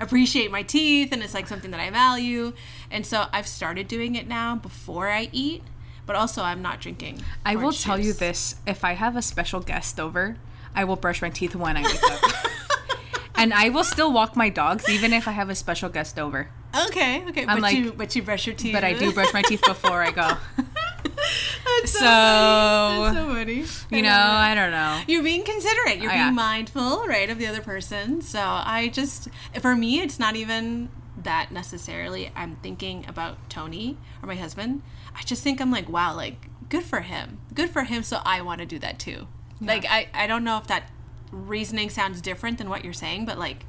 appreciate 0.00 0.50
my 0.50 0.62
teeth, 0.62 1.12
and 1.12 1.22
it's 1.22 1.34
like 1.34 1.46
something 1.46 1.70
that 1.70 1.80
I 1.80 1.90
value. 1.90 2.52
And 2.90 3.04
so 3.04 3.26
I've 3.32 3.46
started 3.46 3.88
doing 3.88 4.14
it 4.14 4.26
now 4.26 4.56
before 4.56 5.08
I 5.08 5.28
eat. 5.32 5.62
But 6.06 6.16
also, 6.16 6.42
I'm 6.42 6.62
not 6.62 6.80
drinking. 6.80 7.22
I 7.44 7.56
will 7.56 7.72
tell 7.72 7.98
you 7.98 8.12
this: 8.12 8.56
if 8.66 8.84
I 8.84 8.92
have 8.92 9.16
a 9.16 9.22
special 9.22 9.60
guest 9.60 9.98
over, 10.00 10.36
I 10.74 10.84
will 10.84 10.96
brush 10.96 11.20
my 11.20 11.30
teeth 11.30 11.54
when 11.56 11.76
I 11.76 11.82
wake 11.82 12.02
up. 12.02 12.20
And 13.38 13.52
I 13.52 13.68
will 13.68 13.84
still 13.84 14.10
walk 14.14 14.34
my 14.34 14.48
dogs 14.48 14.88
even 14.88 15.12
if 15.12 15.28
I 15.28 15.32
have 15.32 15.50
a 15.50 15.54
special 15.54 15.90
guest 15.90 16.18
over. 16.18 16.48
Okay, 16.86 17.22
okay. 17.28 17.42
I'm 17.42 17.56
but 17.56 17.60
like- 17.60 17.76
you 17.76 17.92
but 17.92 18.16
you 18.16 18.22
brush 18.22 18.46
your 18.46 18.56
teeth. 18.56 18.72
But 18.72 18.82
I 18.82 18.94
do 18.94 19.12
brush 19.12 19.30
my 19.34 19.42
teeth 19.42 19.60
before 19.62 20.02
I 20.02 20.10
go. 20.10 20.38
That's 21.66 21.92
so, 21.92 21.98
So, 22.00 22.04
funny. 22.06 23.60
That's 23.60 23.70
so 23.70 23.84
funny. 23.90 23.96
You 23.98 24.02
know, 24.02 24.10
I 24.10 24.54
don't 24.54 24.70
know. 24.70 25.02
You're 25.06 25.22
being 25.22 25.44
considerate. 25.44 25.98
You're 25.98 26.10
Oh, 26.10 26.14
being 26.14 26.26
yeah. 26.26 26.30
mindful, 26.30 27.06
right, 27.06 27.28
of 27.28 27.38
the 27.38 27.46
other 27.46 27.60
person. 27.60 28.22
So 28.22 28.40
I 28.40 28.88
just, 28.92 29.28
for 29.60 29.74
me, 29.76 30.00
it's 30.00 30.18
not 30.18 30.36
even 30.36 30.88
that 31.22 31.50
necessarily. 31.52 32.30
I'm 32.34 32.56
thinking 32.56 33.04
about 33.08 33.50
Tony 33.50 33.98
or 34.22 34.26
my 34.28 34.36
husband. 34.36 34.82
I 35.16 35.22
just 35.22 35.42
think 35.42 35.60
I'm 35.60 35.70
like, 35.70 35.88
wow, 35.88 36.14
like 36.14 36.48
good 36.68 36.84
for 36.84 37.00
him. 37.00 37.40
Good 37.54 37.70
for 37.70 37.84
him. 37.84 38.02
So 38.02 38.20
I 38.24 38.42
want 38.42 38.60
to 38.60 38.66
do 38.66 38.78
that 38.80 38.98
too. 38.98 39.26
Like 39.60 39.86
I, 39.86 40.08
I 40.12 40.26
don't 40.26 40.44
know 40.44 40.58
if 40.58 40.66
that 40.66 40.90
reasoning 41.32 41.90
sounds 41.90 42.20
different 42.20 42.58
than 42.58 42.68
what 42.68 42.84
you're 42.84 42.92
saying, 42.92 43.24
but 43.24 43.38
like, 43.38 43.64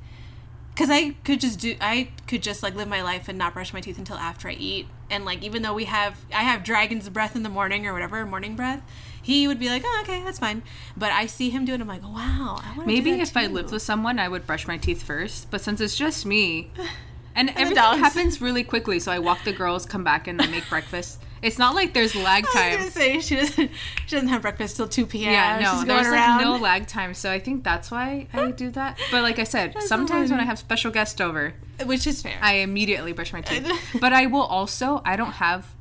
because 0.73 0.89
I 0.91 1.11
could 1.23 1.39
just 1.39 1.59
do, 1.59 1.75
I 1.81 2.09
could 2.27 2.43
just 2.43 2.61
like 2.61 2.75
live 2.75 2.87
my 2.87 3.01
life 3.01 3.27
and 3.27 3.37
not 3.37 3.53
brush 3.53 3.73
my 3.73 3.81
teeth 3.81 3.97
until 3.97 4.17
after 4.17 4.47
I 4.47 4.53
eat. 4.53 4.87
And 5.09 5.25
like, 5.25 5.43
even 5.43 5.61
though 5.63 5.73
we 5.73 5.85
have, 5.85 6.19
I 6.33 6.43
have 6.43 6.63
dragon's 6.63 7.09
breath 7.09 7.35
in 7.35 7.43
the 7.43 7.49
morning 7.49 7.87
or 7.87 7.93
whatever, 7.93 8.23
morning 8.25 8.55
breath, 8.55 8.83
he 9.21 9.47
would 9.47 9.59
be 9.59 9.69
like, 9.69 9.81
oh, 9.85 9.99
okay, 10.03 10.21
that's 10.23 10.39
fine. 10.39 10.61
But 10.95 11.11
I 11.11 11.25
see 11.25 11.49
him 11.49 11.65
do 11.65 11.73
it. 11.73 11.81
I'm 11.81 11.87
like, 11.87 12.03
wow. 12.03 12.59
I 12.61 12.73
wanna 12.77 12.81
do 12.81 12.85
Maybe 12.85 13.11
if 13.19 13.35
I 13.35 13.47
lived 13.47 13.71
with 13.71 13.81
someone, 13.81 14.19
I 14.19 14.27
would 14.27 14.45
brush 14.45 14.67
my 14.67 14.77
teeth 14.77 15.01
first. 15.01 15.49
But 15.49 15.61
since 15.61 15.81
it's 15.81 15.97
just 15.97 16.25
me, 16.25 16.69
and 17.35 17.49
everything 17.51 17.75
happens 17.75 18.39
really 18.39 18.63
quickly, 18.63 18.99
so 18.99 19.11
I 19.11 19.19
walk 19.19 19.43
the 19.45 19.53
girls, 19.53 19.85
come 19.85 20.03
back, 20.03 20.27
and 20.27 20.41
I 20.41 20.47
make 20.47 20.69
breakfast. 20.69 21.21
It's 21.41 21.57
not 21.57 21.75
like 21.75 21.93
there's 21.93 22.15
lag 22.15 22.45
time. 22.45 22.63
I 22.63 22.67
was 22.69 22.77
gonna 22.77 22.91
say 22.91 23.19
she 23.21 23.35
doesn't. 23.35 23.71
She 24.05 24.15
doesn't 24.15 24.29
have 24.29 24.41
breakfast 24.41 24.77
till 24.77 24.87
two 24.87 25.05
p.m. 25.05 25.31
Yeah, 25.31 25.59
no, 25.59 25.79
She's 25.79 25.85
there's 25.85 26.07
like 26.07 26.41
no 26.41 26.57
lag 26.57 26.87
time, 26.87 27.13
so 27.13 27.31
I 27.31 27.39
think 27.39 27.63
that's 27.63 27.91
why 27.91 28.27
I 28.33 28.51
do 28.51 28.69
that. 28.71 28.97
But 29.11 29.23
like 29.23 29.39
I 29.39 29.43
said, 29.43 29.73
That's 29.73 29.87
sometimes 29.87 30.31
when. 30.31 30.39
I 30.39 30.43
have 30.43 30.59
special 30.59 30.91
guests 30.91 31.19
over, 31.21 31.53
which 31.85 32.07
is 32.07 32.21
fair. 32.21 32.37
I 32.41 32.55
immediately 32.55 33.13
brush 33.13 33.33
my 33.33 33.41
teeth. 33.41 33.71
but 33.99 34.13
I 34.13 34.25
will 34.27 34.41
also, 34.41 35.01
I 35.05 35.15
don't 35.15 35.33
have, 35.33 35.73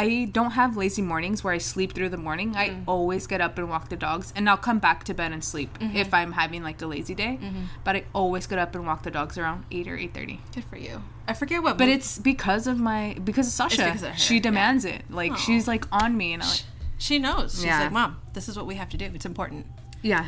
I 0.00 0.28
don't 0.32 0.52
have 0.52 0.76
lazy 0.76 1.02
mornings 1.02 1.42
where 1.42 1.52
I 1.52 1.58
sleep 1.58 1.92
through 1.92 2.10
the 2.10 2.16
morning. 2.16 2.54
I 2.56 2.68
Mm. 2.70 2.84
always 2.86 3.26
get 3.26 3.40
up 3.40 3.58
and 3.58 3.68
walk 3.68 3.88
the 3.88 3.96
dogs, 3.96 4.32
and 4.36 4.48
I'll 4.48 4.56
come 4.56 4.78
back 4.78 5.04
to 5.04 5.14
bed 5.14 5.32
and 5.32 5.42
sleep 5.42 5.76
Mm-hmm. 5.78 5.96
if 5.96 6.14
I'm 6.14 6.32
having 6.32 6.62
like 6.62 6.80
a 6.82 6.86
lazy 6.86 7.14
day. 7.14 7.38
But 7.84 7.96
I 7.96 8.04
always 8.14 8.46
get 8.46 8.58
up 8.58 8.74
and 8.74 8.86
walk 8.86 9.02
the 9.02 9.10
dogs 9.10 9.36
around 9.36 9.64
eight 9.70 9.88
or 9.88 9.96
eight 9.96 10.14
thirty. 10.14 10.40
Good 10.54 10.64
for 10.64 10.76
you. 10.78 11.02
I 11.26 11.32
forget 11.34 11.62
what. 11.62 11.76
But 11.78 11.88
it's 11.88 12.18
because 12.18 12.66
of 12.66 12.78
my 12.78 13.16
because 13.24 13.46
of 13.48 13.52
Sasha. 13.52 13.84
because 13.84 14.02
of 14.02 14.18
she 14.18 14.36
yeah. 14.36 14.40
demands 14.42 14.84
it. 14.84 15.02
Like 15.10 15.32
Aw. 15.32 15.36
she's 15.36 15.66
like 15.68 15.84
on 15.92 16.16
me, 16.16 16.32
and 16.32 16.42
I 16.42 16.46
like 16.46 16.62
she 16.98 17.18
knows. 17.18 17.54
She's 17.56 17.64
Yeah. 17.64 17.80
like, 17.82 17.92
mom, 17.92 18.20
this 18.34 18.48
is 18.48 18.56
what 18.56 18.66
we 18.66 18.76
have 18.76 18.88
to 18.90 18.96
do. 18.96 19.06
It's 19.14 19.26
important. 19.26 19.66
yeah. 20.02 20.26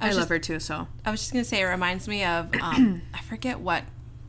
I, 0.00 0.06
was 0.08 0.16
love 0.16 0.22
just- 0.24 0.30
her 0.30 0.38
too. 0.38 0.60
So 0.60 0.86
I 1.04 1.10
was 1.10 1.20
just 1.20 1.32
gonna 1.32 1.44
say 1.44 1.60
it 1.60 1.64
reminds 1.64 2.06
me 2.06 2.22
of 2.24 2.54
um, 2.62 3.02
I 3.14 3.20
forget 3.22 3.58
what 3.60 3.82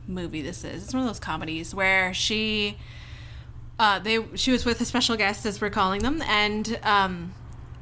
movie 0.07 0.41
this 0.41 0.63
is. 0.63 0.83
It's 0.83 0.93
one 0.93 1.03
of 1.03 1.07
those 1.07 1.19
comedies 1.19 1.75
where 1.75 2.11
she 2.13 2.77
uh, 3.79 3.97
they 3.99 4.19
she 4.35 4.51
was 4.51 4.65
with 4.65 4.79
a 4.81 4.85
special 4.85 5.15
guest 5.17 5.45
as 5.45 5.59
we're 5.61 5.69
calling 5.69 6.01
them, 6.03 6.21
and 6.23 6.79
um, 6.83 7.33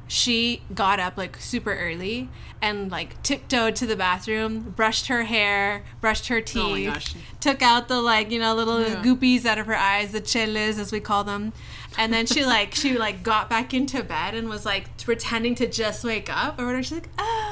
she 0.06 0.62
got 0.74 0.98
up 1.00 1.16
like 1.18 1.36
super 1.38 1.74
early 1.74 2.28
and 2.62 2.90
like 2.90 3.22
tiptoed 3.22 3.76
to 3.76 3.86
the 3.86 3.94
bathroom, 3.96 4.72
brushed 4.76 5.08
her 5.08 5.24
hair, 5.24 5.84
brushed 6.00 6.28
her 6.28 6.40
teeth, 6.40 6.62
Oh 6.64 6.70
my 6.70 6.84
gosh. 6.94 7.14
took 7.40 7.62
out 7.62 7.88
the 7.88 8.00
like 8.00 8.30
you 8.30 8.38
know 8.38 8.54
little 8.54 8.80
Yeah. 8.80 9.02
goopies 9.02 9.44
out 9.44 9.58
of 9.58 9.66
her 9.66 9.76
eyes, 9.76 10.12
the 10.12 10.20
chiles 10.20 10.78
as 10.78 10.90
we 10.92 11.00
call 11.00 11.24
them, 11.24 11.52
and 11.98 12.12
then 12.12 12.26
she 12.26 12.44
like 12.44 12.74
she 12.74 12.96
like 12.96 13.22
got 13.22 13.50
back 13.50 13.74
into 13.74 14.02
bed 14.02 14.34
and 14.34 14.48
was 14.48 14.64
like 14.64 14.96
pretending 15.04 15.54
to 15.56 15.66
just 15.68 16.02
wake 16.04 16.28
up 16.34 16.58
or 16.60 16.64
whatever. 16.66 16.82
She's 16.82 16.92
like, 16.92 17.08
oh. 17.18 17.47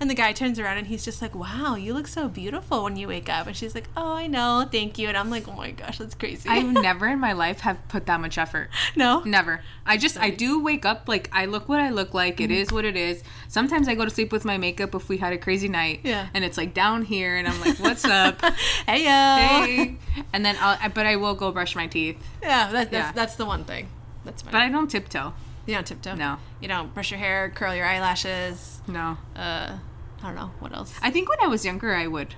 And 0.00 0.08
the 0.08 0.14
guy 0.14 0.32
turns 0.32 0.58
around 0.58 0.78
and 0.78 0.86
he's 0.86 1.04
just 1.04 1.20
like, 1.20 1.34
"Wow, 1.34 1.74
you 1.74 1.92
look 1.92 2.06
so 2.08 2.26
beautiful 2.26 2.82
when 2.84 2.96
you 2.96 3.06
wake 3.06 3.28
up." 3.28 3.46
And 3.46 3.54
she's 3.54 3.74
like, 3.74 3.86
"Oh, 3.96 4.14
I 4.14 4.26
know, 4.28 4.66
thank 4.72 4.98
you." 4.98 5.08
And 5.08 5.16
I'm 5.16 5.28
like, 5.28 5.46
"Oh 5.46 5.52
my 5.52 5.72
gosh, 5.72 5.98
that's 5.98 6.14
crazy." 6.14 6.48
I've 6.48 6.72
never 6.72 7.06
in 7.06 7.18
my 7.20 7.32
life 7.34 7.60
have 7.60 7.76
put 7.88 8.06
that 8.06 8.18
much 8.18 8.38
effort. 8.38 8.70
no, 8.96 9.20
Never. 9.20 9.60
I 9.84 9.98
just 9.98 10.18
I 10.18 10.30
do 10.30 10.62
wake 10.62 10.86
up 10.86 11.06
like 11.06 11.28
I 11.32 11.44
look 11.44 11.68
what 11.68 11.80
I 11.80 11.90
look 11.90 12.14
like. 12.14 12.36
Mm-hmm. 12.38 12.44
It 12.44 12.50
is 12.50 12.72
what 12.72 12.86
it 12.86 12.96
is. 12.96 13.22
Sometimes 13.48 13.88
I 13.88 13.94
go 13.94 14.04
to 14.06 14.10
sleep 14.10 14.32
with 14.32 14.44
my 14.46 14.56
makeup 14.56 14.94
if 14.94 15.08
we 15.10 15.18
had 15.18 15.34
a 15.34 15.38
crazy 15.38 15.68
night. 15.68 16.00
Yeah. 16.02 16.28
And 16.32 16.44
it's 16.46 16.56
like 16.56 16.72
down 16.72 17.04
here, 17.04 17.36
and 17.36 17.46
I'm 17.46 17.60
like, 17.60 17.78
"What's 17.78 18.06
up?" 18.06 18.40
hey 18.86 19.04
yo, 19.04 19.66
hey. 19.66 19.96
And 20.32 20.44
then 20.46 20.56
I'll, 20.60 20.88
but 20.90 21.04
I 21.04 21.16
will 21.16 21.34
go 21.34 21.52
brush 21.52 21.76
my 21.76 21.86
teeth. 21.86 22.16
yeah, 22.42 22.72
that, 22.72 22.90
that's 22.90 22.92
Yeah. 23.08 23.12
that's 23.12 23.36
the 23.36 23.44
one 23.44 23.64
thing. 23.64 23.88
That's 24.24 24.40
fine. 24.40 24.52
But 24.52 24.62
I 24.62 24.70
don't 24.70 24.88
tiptoe. 24.90 25.34
you 25.66 25.74
don't 25.74 25.86
tiptoe. 25.86 26.14
No. 26.14 26.38
you 26.60 26.68
don't 26.68 26.92
brush 26.94 27.10
your 27.10 27.20
hair, 27.20 27.50
curl 27.54 27.74
your 27.74 27.84
eyelashes. 27.86 28.80
No. 28.88 29.18
Uh, 29.36 29.76
I 30.22 30.26
don't 30.26 30.34
know 30.36 30.50
what 30.58 30.72
else. 30.74 30.94
I 31.02 31.10
think 31.10 31.28
when 31.28 31.38
I 31.42 31.46
was 31.46 31.64
younger, 31.64 31.94
I 31.94 32.06
would. 32.06 32.34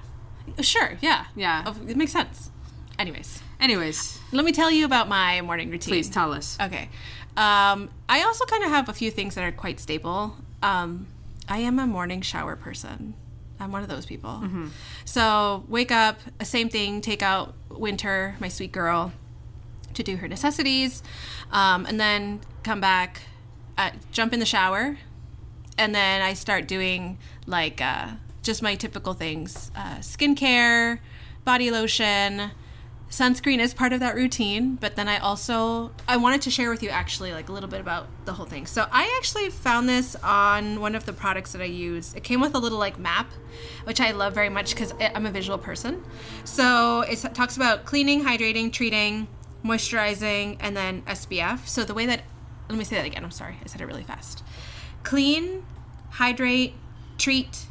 Sure, 0.61 0.99
yeah, 1.01 1.27
Yeah. 1.37 1.73
It 1.87 1.97
makes 1.97 2.13
sense. 2.13 2.51
Anyways, 2.99 3.43
Anyways, 3.61 4.19
let 4.33 4.45
me 4.45 4.53
tell 4.53 4.71
you 4.71 4.85
about 4.85 5.09
my 5.09 5.41
morning 5.41 5.71
routine. 5.71 5.93
please 5.93 6.11
tell 6.11 6.33
us. 6.33 6.59
Okay. 6.61 6.89
Um, 7.37 7.91
I 8.09 8.23
also 8.23 8.45
kind 8.45 8.65
of 8.65 8.71
have 8.71 8.89
a 8.89 8.93
few 8.93 9.11
things 9.11 9.35
that 9.37 9.45
are 9.45 9.53
quite 9.53 9.81
staple. 9.81 10.37
Um, 10.63 11.07
I 11.49 11.59
am 11.59 11.79
a 11.79 11.87
morning 11.87 12.21
shower 12.23 12.57
person. 12.57 13.15
I'm 13.59 13.71
one 13.73 13.83
of 13.83 13.89
those 13.89 14.05
people. 14.05 14.31
Mm-hmm. 14.31 14.69
So 15.05 15.65
wake 15.69 15.91
up, 15.93 16.19
same 16.43 16.69
thing. 16.69 17.01
Take 17.01 17.23
out 17.23 17.55
Winter, 17.71 18.35
my 18.41 18.49
sweet 18.49 18.73
girl, 18.73 19.13
to 19.95 20.03
do 20.03 20.17
her 20.17 20.29
necessities, 20.29 21.03
um, 21.53 21.87
and 21.87 21.99
then 22.01 22.41
come 22.65 22.81
back, 22.81 23.23
uh, 23.79 23.91
jump 24.11 24.33
in 24.33 24.41
the 24.41 24.47
shower, 24.47 24.99
and 25.79 25.95
then 25.95 26.21
I 26.23 26.35
start 26.35 26.67
doing 26.67 27.19
like 27.47 27.81
uh, 27.81 28.09
just 28.43 28.63
my 28.63 28.75
typical 28.75 29.15
things: 29.15 29.71
uh, 29.77 29.97
skincare, 29.97 30.99
body 31.45 31.71
lotion, 31.71 32.51
sunscreen 33.13 33.59
is 33.59 33.75
part 33.75 33.93
of 33.93 34.01
that 34.01 34.15
routine 34.15 34.75
but 34.77 34.97
then 34.97 35.07
i 35.07 35.19
also 35.19 35.93
i 36.09 36.17
wanted 36.17 36.41
to 36.41 36.51
share 36.51 36.71
with 36.71 36.83
you 36.83 36.89
actually 36.89 37.31
like 37.31 37.51
a 37.51 37.53
little 37.53 37.69
bit 37.69 37.79
about 37.79 38.07
the 38.25 38.33
whole 38.33 38.47
thing. 38.47 38.65
So 38.65 38.87
i 38.91 39.15
actually 39.19 39.51
found 39.51 39.87
this 39.87 40.17
on 40.17 40.81
one 40.81 40.95
of 40.95 41.05
the 41.05 41.13
products 41.13 41.53
that 41.53 41.61
i 41.61 41.67
use. 41.67 42.15
It 42.15 42.25
came 42.25 42.41
with 42.41 42.55
a 42.55 42.59
little 42.59 42.79
like 42.79 42.99
map 42.99 43.31
which 43.85 44.01
i 44.01 44.13
love 44.13 44.33
very 44.33 44.49
much 44.49 44.71
because 44.71 44.95
i'm 44.99 45.27
a 45.27 45.31
visual 45.31 45.59
person. 45.59 46.03
So 46.45 47.03
it 47.03 47.19
talks 47.35 47.57
about 47.57 47.85
cleaning 47.85 48.25
hydrating 48.25 48.73
treating 48.73 49.29
moisturizing 49.63 50.57
and 50.61 50.75
then 50.75 51.03
spf 51.03 51.69
so 51.69 51.85
the 51.85 51.95
way 51.95 52.07
that 52.07 52.23
let 52.69 52.79
me 52.79 52.85
say 52.85 52.97
that 52.97 53.05
again 53.05 53.23
i'm 53.23 53.31
sorry 53.31 53.57
i 53.63 53.67
said 53.67 53.83
it 53.83 53.87
really 53.87 54.05
fast. 54.05 54.43
Clean 55.03 55.63
hydrate 56.13 56.75
treat 57.23 57.67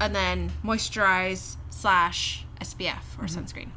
and 0.00 0.14
then 0.14 0.52
moisturize 0.64 1.56
slash 1.70 2.44
spf 2.60 3.02
or 3.18 3.24
sunscreen 3.24 3.70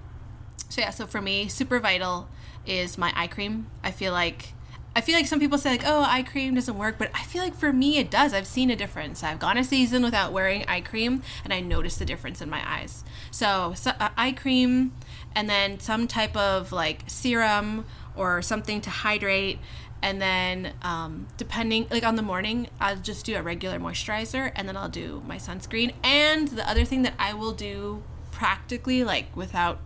so 0.71 0.79
yeah, 0.79 0.91
so 0.91 1.05
for 1.05 1.21
me, 1.21 1.49
super 1.49 1.79
vital 1.81 2.29
is 2.65 2.97
my 2.97 3.11
eye 3.13 3.27
cream. 3.27 3.67
I 3.83 3.91
feel 3.91 4.13
like 4.13 4.53
I 4.95 5.01
feel 5.01 5.15
like 5.15 5.27
some 5.27 5.39
people 5.39 5.57
say 5.57 5.71
like, 5.71 5.83
"Oh, 5.85 6.03
eye 6.03 6.23
cream 6.23 6.55
doesn't 6.55 6.77
work," 6.77 6.97
but 6.97 7.11
I 7.13 7.23
feel 7.23 7.43
like 7.43 7.55
for 7.55 7.73
me 7.73 7.97
it 7.97 8.09
does. 8.09 8.33
I've 8.33 8.47
seen 8.47 8.69
a 8.69 8.75
difference. 8.77 9.21
I've 9.21 9.39
gone 9.39 9.57
a 9.57 9.65
season 9.65 10.01
without 10.01 10.31
wearing 10.31 10.63
eye 10.69 10.79
cream, 10.79 11.23
and 11.43 11.53
I 11.53 11.59
noticed 11.59 11.99
the 11.99 12.05
difference 12.05 12.41
in 12.41 12.49
my 12.49 12.61
eyes. 12.65 13.03
So, 13.31 13.73
so 13.75 13.91
uh, 13.99 14.09
eye 14.17 14.31
cream, 14.31 14.93
and 15.35 15.49
then 15.49 15.79
some 15.81 16.07
type 16.07 16.37
of 16.37 16.71
like 16.71 17.03
serum 17.07 17.85
or 18.15 18.41
something 18.41 18.79
to 18.81 18.89
hydrate, 18.89 19.59
and 20.01 20.21
then 20.21 20.73
um, 20.81 21.27
depending 21.37 21.87
like 21.91 22.03
on 22.03 22.15
the 22.15 22.21
morning, 22.21 22.67
I'll 22.79 22.95
just 22.97 23.25
do 23.25 23.35
a 23.35 23.41
regular 23.41 23.79
moisturizer, 23.79 24.51
and 24.55 24.67
then 24.67 24.75
I'll 24.77 24.89
do 24.89 25.21
my 25.27 25.37
sunscreen. 25.37 25.93
And 26.03 26.47
the 26.49 26.67
other 26.67 26.85
thing 26.85 27.01
that 27.03 27.13
I 27.19 27.33
will 27.33 27.53
do 27.53 28.03
practically 28.31 29.03
like 29.03 29.35
without 29.35 29.79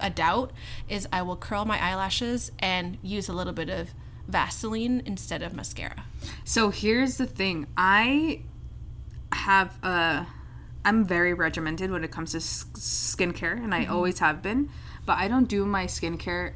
a 0.00 0.10
doubt 0.10 0.52
is 0.88 1.06
I 1.12 1.22
will 1.22 1.36
curl 1.36 1.64
my 1.64 1.78
eyelashes 1.80 2.50
and 2.58 2.98
use 3.02 3.28
a 3.28 3.32
little 3.32 3.52
bit 3.52 3.68
of 3.68 3.90
Vaseline 4.26 5.02
instead 5.04 5.42
of 5.42 5.52
mascara. 5.52 6.04
So 6.44 6.70
here's 6.70 7.18
the 7.18 7.26
thing. 7.26 7.66
I 7.76 8.40
have 9.32 9.76
a 9.84 10.26
I'm 10.86 11.04
very 11.04 11.32
regimented 11.34 11.90
when 11.90 12.04
it 12.04 12.10
comes 12.10 12.32
to 12.32 12.38
s- 12.38 12.64
skincare 12.74 13.56
and 13.62 13.74
I 13.74 13.86
always 13.86 14.18
have 14.18 14.42
been, 14.42 14.68
but 15.06 15.18
I 15.18 15.28
don't 15.28 15.46
do 15.48 15.64
my 15.64 15.86
skincare 15.86 16.52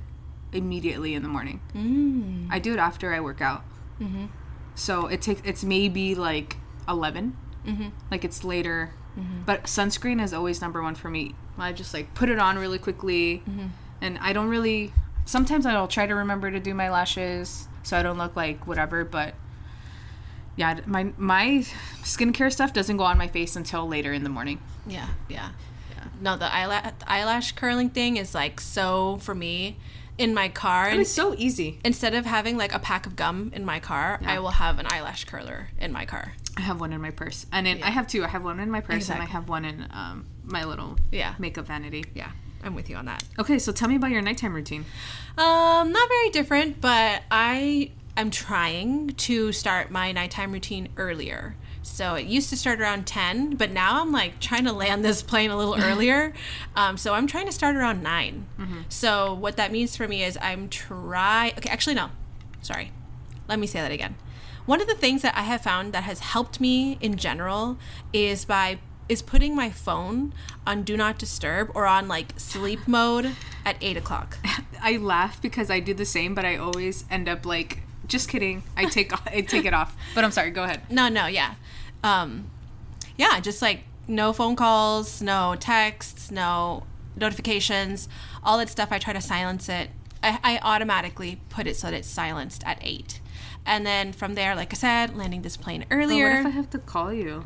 immediately 0.53 1.15
in 1.15 1.23
the 1.23 1.29
morning. 1.29 1.61
Mm. 1.75 2.49
I 2.51 2.59
do 2.59 2.73
it 2.73 2.79
after 2.79 3.13
I 3.13 3.21
work 3.21 3.41
out. 3.41 3.65
Mm-hmm. 4.01 4.27
So 4.75 5.07
it 5.07 5.23
takes 5.23 5.43
it's 5.45 5.65
maybe 5.65 6.15
like 6.15 6.57
11. 6.89 7.37
Mm-hmm. 7.67 7.89
Like 8.11 8.25
it's 8.25 8.45
later. 8.45 8.95
Mm-hmm. 9.19 9.43
But 9.45 9.65
sunscreen 9.65 10.23
is 10.23 10.33
always 10.33 10.61
number 10.61 10.83
one 10.83 10.95
for 10.95 11.11
me. 11.11 11.35
I 11.59 11.73
just 11.73 11.93
like 11.93 12.15
put 12.15 12.29
it 12.29 12.39
on 12.39 12.57
really 12.57 12.79
quickly, 12.79 13.43
and 14.01 14.19
I 14.19 14.33
don't 14.33 14.49
really. 14.49 14.93
Sometimes 15.25 15.67
I'll 15.67 15.89
try 15.89 16.07
to 16.07 16.15
remember 16.15 16.51
to 16.51 16.61
do 16.61 16.73
my 16.73 16.89
lashes 16.89 17.69
so 17.83 17.99
I 17.99 18.03
don't 18.03 18.17
look 18.17 18.37
like 18.37 18.67
whatever. 18.67 19.05
But 19.05 19.35
yeah, 20.59 20.81
my 20.87 21.13
my 21.17 21.65
skincare 22.03 22.53
stuff 22.53 22.73
doesn't 22.73 22.97
go 22.97 23.05
on 23.05 23.17
my 23.17 23.29
face 23.29 23.55
until 23.55 23.87
later 23.87 24.13
in 24.13 24.25
the 24.25 24.29
morning. 24.29 24.61
Yeah, 24.87 25.07
yeah. 25.29 25.51
yeah. 25.95 26.05
No, 26.21 26.37
the 26.37 26.53
eyelash, 26.53 26.93
eyelash 27.07 27.53
curling 27.53 27.91
thing 27.91 28.17
is 28.17 28.35
like 28.35 28.61
so 28.61 29.19
for 29.23 29.37
me 29.37 29.77
in 30.19 30.35
my 30.35 30.49
car. 30.49 30.91
It's 30.91 31.11
so 31.11 31.33
easy. 31.39 31.79
Instead 31.85 32.13
of 32.13 32.27
having 32.27 32.57
like 32.57 32.75
a 32.75 32.81
pack 32.81 33.07
of 33.07 33.15
gum 33.15 33.53
in 33.55 33.65
my 33.65 33.79
car, 33.79 34.19
I 34.27 34.41
will 34.41 34.51
have 34.51 34.81
an 34.81 34.87
eyelash 34.91 35.25
curler 35.27 35.69
in 35.81 35.93
my 35.93 36.05
car. 36.05 36.33
I 36.57 36.63
have 36.63 36.81
one 36.81 36.93
in 36.93 37.01
my 37.01 37.13
purse, 37.13 37.47
and 37.53 37.69
in, 37.69 37.81
I 37.85 37.91
have 37.91 38.09
two. 38.09 38.25
I 38.25 38.29
have 38.29 38.43
one 38.43 38.59
in 38.59 38.69
my 38.69 38.81
purse, 38.81 39.11
and 39.11 39.23
I 39.23 39.27
have 39.27 39.49
one 39.49 39.65
in 39.65 39.87
um, 39.93 40.27
my 40.43 40.65
little 40.65 40.99
Yeah. 41.13 41.37
makeup 41.39 41.67
vanity. 41.67 42.05
Yeah, 42.15 42.33
I'm 42.65 42.75
with 42.75 42.91
you 42.91 42.97
on 42.97 43.05
that. 43.05 43.23
Okay, 43.39 43.61
so 43.61 43.71
tell 43.71 43.89
me 43.89 43.95
about 43.95 44.11
your 44.11 44.23
nighttime 44.23 44.55
routine. 44.55 44.85
Um, 45.37 45.93
not 45.93 46.09
very 46.09 46.31
different, 46.31 46.81
but 46.81 47.23
I 47.31 47.93
am 48.21 48.31
trying 48.31 49.09
to 49.09 49.53
start 49.53 49.91
my 49.91 50.13
nighttime 50.13 50.53
routine 50.53 50.89
earlier. 50.97 51.57
So 51.83 52.15
it 52.15 52.27
used 52.27 52.51
to 52.51 52.57
start 52.57 52.81
around 52.81 53.07
10, 53.07 53.57
but 53.57 53.71
now 53.71 54.03
I'm 54.03 54.13
like 54.13 54.41
trying 54.41 54.65
to 54.67 54.73
land 54.73 55.05
this 55.05 55.23
plane 55.23 55.51
a 55.51 55.57
little 55.57 55.75
earlier. 55.83 56.33
Um, 56.77 56.97
so 56.97 57.15
I'm 57.15 57.27
trying 57.27 57.47
to 57.47 57.53
start 57.53 57.77
around 57.77 58.03
9. 58.03 58.47
So 58.89 59.35
what 59.35 59.57
that 59.57 59.73
means 59.73 59.97
for 59.97 60.07
me 60.07 60.23
is 60.23 60.39
I'm 60.41 60.69
try 60.69 61.53
Okay, 61.57 61.71
actually 61.71 61.95
no. 61.95 62.11
Sorry. 62.61 62.93
Let 63.49 63.59
me 63.59 63.67
say 63.67 63.81
that 63.81 63.93
again. 63.93 64.17
One 64.67 64.83
of 64.83 64.87
the 64.87 64.95
things 64.95 65.23
that 65.23 65.35
I 65.35 65.43
have 65.43 65.63
found 65.63 65.95
that 65.95 66.03
has 66.05 66.19
helped 66.21 66.61
me 66.61 66.99
in 67.01 67.17
general 67.17 67.79
is 68.13 68.45
by 68.45 68.79
is 69.09 69.23
putting 69.23 69.57
my 69.57 69.71
phone 69.71 70.35
on 70.67 70.83
do 70.83 70.95
not 70.95 71.19
disturb 71.19 71.71
or 71.75 71.87
on 71.87 72.07
like 72.09 72.39
sleep 72.39 72.81
mode 72.87 73.35
at 73.65 73.77
eight 73.81 73.97
o'clock. 73.97 74.37
I 74.83 74.99
laugh 74.99 75.41
because 75.41 75.71
I 75.71 75.81
do 75.81 75.95
the 75.95 76.05
same, 76.05 76.35
but 76.35 76.45
I 76.45 76.57
always 76.57 77.05
end 77.11 77.29
up 77.29 77.47
like, 77.47 77.81
just 78.09 78.29
kidding. 78.29 78.63
I 78.77 78.87
take 78.87 79.13
I 79.27 79.43
take 79.43 79.65
it 79.65 79.75
off. 79.75 79.97
But 80.15 80.25
I'm 80.25 80.31
sorry. 80.33 80.51
Go 80.51 80.65
ahead. 80.65 80.91
No, 80.91 81.09
no, 81.09 81.27
yeah. 81.27 81.55
Um, 82.03 82.51
yeah, 83.17 83.41
just 83.41 83.63
like 83.63 83.85
no 84.07 84.33
phone 84.33 84.57
calls, 84.57 85.21
no 85.23 85.55
texts, 85.59 86.31
no 86.31 86.85
notifications, 87.17 88.09
all 88.43 88.59
that 88.59 88.69
stuff. 88.69 88.89
I 88.91 88.99
try 88.99 89.13
to 89.13 89.21
silence 89.21 89.69
it. 89.69 89.91
I, 90.23 90.39
I 90.43 90.59
automatically 90.63 91.41
put 91.49 91.67
it 91.67 91.77
so 91.77 91.91
that 91.91 91.97
it's 91.97 92.09
silenced 92.09 92.65
at 92.65 92.79
eight. 92.81 93.21
And 93.65 93.87
then 93.87 94.13
from 94.13 94.35
there, 94.35 94.57
like 94.57 94.73
I 94.73 94.77
said, 94.77 95.17
landing 95.17 95.43
this 95.43 95.57
plane 95.57 95.85
But 95.89 95.99
what 95.99 96.05
earlier, 96.05 96.31
if 96.41 96.47
I 96.47 96.51
have 96.51 96.71
to 96.71 96.79
call 96.79 97.13
you? 97.13 97.45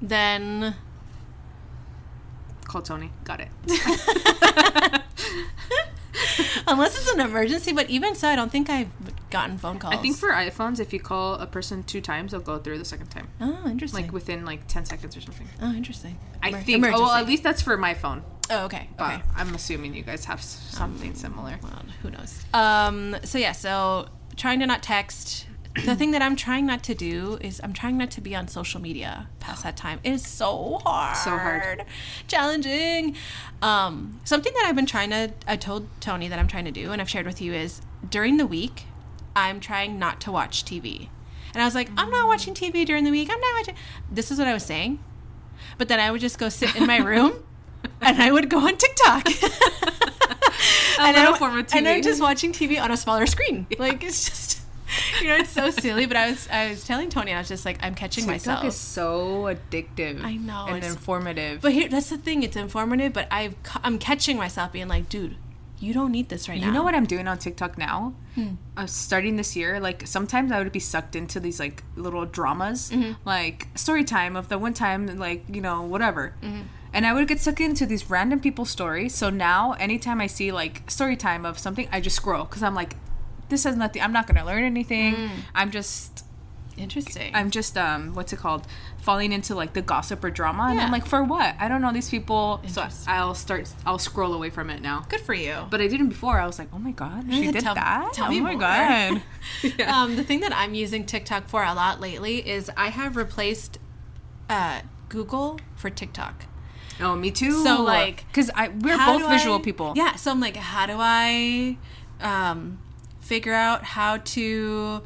then 0.00 0.74
Call 2.64 2.82
Tony. 2.82 3.10
Got 3.24 3.40
it. 3.40 3.48
unless 6.66 6.96
it's 6.96 7.10
an 7.12 7.20
emergency, 7.20 7.72
but 7.72 7.90
even 7.90 8.14
so, 8.14 8.28
I 8.28 8.36
don't 8.36 8.50
think 8.50 8.70
I've 8.70 8.88
gotten 9.30 9.56
phone 9.58 9.78
calls. 9.78 9.94
I 9.94 9.96
think 9.98 10.16
for 10.16 10.30
iPhones, 10.30 10.80
if 10.80 10.92
you 10.92 11.00
call 11.00 11.34
a 11.34 11.46
person 11.46 11.82
two 11.82 12.00
times, 12.00 12.32
they'll 12.32 12.40
go 12.40 12.58
through 12.58 12.78
the 12.78 12.84
second 12.84 13.08
time, 13.08 13.28
oh, 13.40 13.62
interesting. 13.68 14.02
like 14.04 14.12
within 14.12 14.44
like 14.44 14.66
ten 14.66 14.84
seconds 14.84 15.16
or 15.16 15.20
something. 15.20 15.46
oh, 15.62 15.72
interesting. 15.72 16.18
I 16.42 16.48
Emer- 16.50 16.60
think. 16.62 16.86
Oh, 16.86 16.90
well, 17.02 17.10
at 17.12 17.26
least 17.26 17.42
that's 17.42 17.62
for 17.62 17.76
my 17.76 17.94
phone. 17.94 18.22
Oh, 18.50 18.64
okay. 18.64 18.88
But 18.96 19.14
Okay. 19.14 19.22
I'm 19.36 19.54
assuming 19.54 19.94
you 19.94 20.02
guys 20.02 20.24
have 20.24 20.42
something 20.42 21.14
similar. 21.14 21.58
Well, 21.62 21.82
who 22.02 22.10
knows? 22.10 22.44
Um, 22.52 23.16
so 23.22 23.38
yeah, 23.38 23.52
so 23.52 24.08
trying 24.36 24.58
to 24.60 24.66
not 24.66 24.82
text. 24.82 25.46
The 25.84 25.94
thing 25.94 26.10
that 26.10 26.20
I'm 26.20 26.34
trying 26.34 26.66
not 26.66 26.82
to 26.84 26.96
do 26.96 27.38
is 27.40 27.60
I'm 27.62 27.72
trying 27.72 27.96
not 27.96 28.10
to 28.12 28.20
be 28.20 28.34
on 28.34 28.48
social 28.48 28.80
media 28.80 29.28
past 29.38 29.62
that 29.62 29.76
time. 29.76 30.00
It 30.02 30.10
is 30.10 30.26
so 30.26 30.80
hard. 30.82 31.16
So 31.16 31.30
hard. 31.30 31.84
Challenging. 32.26 33.14
Um, 33.62 34.20
something 34.24 34.52
that 34.54 34.64
I've 34.66 34.74
been 34.74 34.86
trying 34.86 35.10
to 35.10 35.32
I 35.46 35.54
told 35.56 35.86
Tony 36.00 36.26
that 36.26 36.38
I'm 36.40 36.48
trying 36.48 36.64
to 36.64 36.72
do 36.72 36.90
and 36.90 37.00
I've 37.00 37.08
shared 37.08 37.26
with 37.26 37.40
you 37.40 37.52
is 37.52 37.82
during 38.08 38.36
the 38.36 38.46
week, 38.46 38.84
I'm 39.34 39.60
trying 39.60 39.98
not 39.98 40.20
to 40.22 40.32
watch 40.32 40.64
TV. 40.64 41.08
And 41.52 41.62
I 41.62 41.64
was 41.64 41.74
like, 41.74 41.90
I'm 41.96 42.10
not 42.10 42.28
watching 42.28 42.54
TV 42.54 42.86
during 42.86 43.04
the 43.04 43.10
week. 43.10 43.28
I'm 43.30 43.40
not 43.40 43.54
watching 43.56 43.74
this 44.10 44.30
is 44.30 44.38
what 44.38 44.46
I 44.48 44.54
was 44.54 44.64
saying. 44.64 44.98
But 45.78 45.88
then 45.88 46.00
I 46.00 46.10
would 46.10 46.20
just 46.20 46.38
go 46.38 46.48
sit 46.48 46.74
in 46.76 46.86
my 46.86 46.96
room 47.12 47.42
and 48.00 48.22
I 48.22 48.30
would 48.30 48.48
go 48.48 48.58
on 48.58 48.76
TikTok. 48.76 49.26
and 50.98 51.16
I, 51.16 51.34
form 51.36 51.58
of 51.58 51.66
And 51.74 51.88
I'm 51.88 52.02
just 52.02 52.20
watching 52.20 52.52
TV 52.52 52.80
on 52.80 52.90
a 52.90 52.96
smaller 52.96 53.26
screen. 53.26 53.66
Like 53.78 54.04
it's 54.04 54.28
just, 54.28 54.60
you 55.22 55.28
know, 55.28 55.36
it's 55.36 55.50
so 55.50 55.70
silly. 55.70 56.06
But 56.06 56.16
I 56.16 56.30
was, 56.30 56.48
I 56.50 56.68
was 56.70 56.84
telling 56.84 57.08
Tony, 57.08 57.32
I 57.32 57.38
was 57.38 57.48
just 57.48 57.64
like, 57.64 57.78
I'm 57.82 57.94
catching 57.94 58.24
TikTok 58.24 58.34
myself. 58.34 58.64
is 58.64 58.76
so 58.76 59.44
addictive. 59.44 60.22
I 60.22 60.36
know, 60.36 60.66
and 60.68 60.84
informative. 60.84 61.62
but 61.62 61.72
here, 61.72 61.88
that's 61.88 62.10
the 62.10 62.18
thing. 62.18 62.42
It's 62.42 62.56
informative, 62.56 63.12
but 63.12 63.26
I've, 63.30 63.54
I'm 63.82 63.98
catching 63.98 64.36
myself 64.36 64.72
being 64.72 64.88
like, 64.88 65.08
dude, 65.08 65.36
you 65.80 65.92
don't 65.94 66.12
need 66.12 66.28
this 66.28 66.48
right 66.48 66.60
now. 66.60 66.66
You 66.66 66.72
know 66.72 66.82
what 66.82 66.94
I'm 66.94 67.06
doing 67.06 67.26
on 67.26 67.38
TikTok 67.38 67.78
now? 67.78 68.12
Hmm. 68.34 68.48
Uh, 68.76 68.86
starting 68.86 69.36
this 69.36 69.56
year, 69.56 69.80
like 69.80 70.06
sometimes 70.06 70.52
I 70.52 70.58
would 70.62 70.70
be 70.72 70.78
sucked 70.78 71.16
into 71.16 71.40
these 71.40 71.58
like 71.58 71.82
little 71.96 72.26
dramas, 72.26 72.90
Mm-hmm. 72.90 73.12
like 73.24 73.68
story 73.74 74.04
time 74.04 74.36
of 74.36 74.48
the 74.50 74.58
one 74.58 74.74
time, 74.74 75.06
like 75.18 75.44
you 75.50 75.60
know 75.60 75.82
whatever, 75.82 76.34
Mm-hmm. 76.42 76.62
and 76.92 77.06
I 77.06 77.12
would 77.14 77.26
get 77.28 77.40
sucked 77.40 77.60
into 77.60 77.86
these 77.86 78.10
random 78.10 78.40
people's 78.40 78.70
stories. 78.70 79.14
So 79.14 79.30
now, 79.30 79.72
anytime 79.80 80.20
I 80.20 80.26
see 80.28 80.52
like 80.52 80.90
story 80.90 81.16
time 81.16 81.44
of 81.46 81.58
something, 81.58 81.88
I 81.90 82.00
just 82.00 82.16
scroll 82.16 82.44
because 82.44 82.62
I'm 82.62 82.74
like, 82.74 82.94
this 83.48 83.64
has 83.64 83.74
nothing. 83.76 84.02
I'm 84.02 84.12
not 84.12 84.26
gonna 84.26 84.44
learn 84.44 84.64
anything. 84.64 85.14
Mm. 85.16 85.30
I'm 85.54 85.70
just, 85.70 86.24
Interesting. 86.76 87.34
I'm 87.34 87.50
just 87.50 87.76
um, 87.76 88.14
what's 88.14 88.32
it 88.32 88.38
called? 88.38 88.66
Falling 88.98 89.32
into 89.32 89.54
like 89.54 89.72
the 89.72 89.82
gossip 89.82 90.22
or 90.24 90.30
drama, 90.30 90.68
and 90.70 90.80
I'm 90.80 90.90
like, 90.92 91.06
for 91.06 91.22
what? 91.24 91.54
I 91.58 91.68
don't 91.68 91.80
know 91.82 91.92
these 91.92 92.08
people, 92.10 92.60
so 92.68 92.86
I'll 93.06 93.34
start. 93.34 93.72
I'll 93.86 93.98
scroll 93.98 94.34
away 94.34 94.50
from 94.50 94.70
it 94.70 94.80
now. 94.82 95.04
Good 95.08 95.20
for 95.20 95.34
you. 95.34 95.66
But 95.70 95.80
I 95.80 95.88
didn't 95.88 96.08
before. 96.08 96.38
I 96.38 96.46
was 96.46 96.58
like, 96.58 96.68
oh 96.72 96.78
my 96.78 96.90
god, 96.92 97.24
she 97.30 97.44
Yeah, 97.46 97.52
did 97.52 97.62
tell- 97.62 97.74
that. 97.74 98.12
tell 98.12 98.26
oh 98.26 98.30
me 98.30 98.40
my 98.40 98.52
more. 98.52 98.60
god. 98.60 99.22
yeah. 99.78 100.02
um, 100.02 100.16
the 100.16 100.24
thing 100.24 100.40
that 100.40 100.52
I'm 100.54 100.74
using 100.74 101.04
TikTok 101.06 101.48
for 101.48 101.62
a 101.64 101.74
lot 101.74 102.00
lately 102.00 102.46
is 102.48 102.70
I 102.76 102.88
have 102.88 103.16
replaced 103.16 103.78
uh, 104.48 104.80
Google 105.08 105.58
for 105.76 105.90
TikTok. 105.90 106.44
oh, 107.00 107.16
me 107.16 107.30
too. 107.30 107.62
So, 107.64 107.82
like, 107.82 108.26
because 108.28 108.50
I 108.54 108.68
we're 108.68 108.96
both 108.98 109.28
visual 109.30 109.56
I- 109.56 109.62
people. 109.62 109.92
Yeah, 109.96 110.14
so 110.16 110.30
I'm 110.30 110.40
like, 110.40 110.56
how 110.56 110.86
do 110.86 110.96
I 110.98 111.78
um, 112.20 112.80
figure 113.20 113.54
out 113.54 113.82
how 113.84 114.18
to 114.18 115.02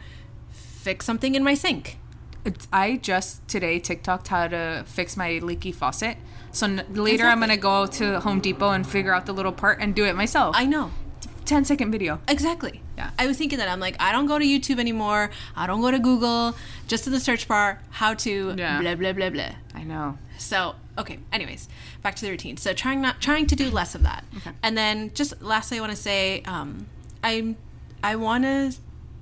fix 0.84 1.04
something 1.06 1.34
in 1.34 1.42
my 1.42 1.54
sink? 1.54 1.98
It's, 2.44 2.68
I 2.72 2.96
just 2.98 3.46
today 3.48 3.80
TikToked 3.80 4.28
how 4.28 4.48
to 4.48 4.84
fix 4.86 5.16
my 5.16 5.30
leaky 5.38 5.72
faucet. 5.72 6.16
So 6.52 6.66
n- 6.66 6.84
later 6.92 7.24
I'm 7.26 7.40
gonna 7.40 7.56
go 7.56 7.86
to 7.86 8.20
Home 8.20 8.40
Depot 8.40 8.70
and 8.70 8.86
figure 8.86 9.14
out 9.14 9.24
the 9.26 9.32
little 9.32 9.52
part 9.52 9.80
and 9.80 9.94
do 9.94 10.04
it 10.04 10.14
myself. 10.14 10.54
I 10.58 10.66
know. 10.66 10.90
10 11.46 11.64
second 11.64 11.90
video. 11.90 12.20
Exactly. 12.28 12.80
Yeah. 12.96 13.10
I 13.18 13.26
was 13.26 13.36
thinking 13.36 13.58
that 13.58 13.68
I'm 13.68 13.80
like, 13.80 13.96
I 14.00 14.12
don't 14.12 14.26
go 14.26 14.38
to 14.38 14.44
YouTube 14.44 14.78
anymore. 14.78 15.30
I 15.56 15.66
don't 15.66 15.80
go 15.80 15.90
to 15.90 15.98
Google. 15.98 16.54
Just 16.86 17.06
in 17.06 17.12
the 17.12 17.20
search 17.20 17.48
bar, 17.48 17.80
how 17.90 18.14
to 18.14 18.54
Yeah. 18.56 18.80
blah 18.80 18.94
blah 18.94 19.12
blah 19.12 19.30
blah. 19.30 19.52
I 19.74 19.82
know. 19.82 20.18
So 20.38 20.74
okay. 20.98 21.18
Anyways, 21.32 21.68
back 22.02 22.14
to 22.16 22.22
the 22.26 22.30
routine. 22.30 22.56
So 22.58 22.72
trying 22.74 23.00
not 23.00 23.20
trying 23.22 23.46
to 23.46 23.56
do 23.56 23.70
less 23.70 23.94
of 23.94 24.02
that. 24.04 24.22
Okay. 24.38 24.52
And 24.62 24.76
then 24.76 25.12
just 25.14 25.40
lastly, 25.42 25.78
I 25.78 25.80
want 25.80 25.92
to 25.92 26.02
say, 26.10 26.42
um, 26.42 26.86
I'm 27.22 27.56
I 28.02 28.16
want 28.16 28.44
to. 28.44 28.72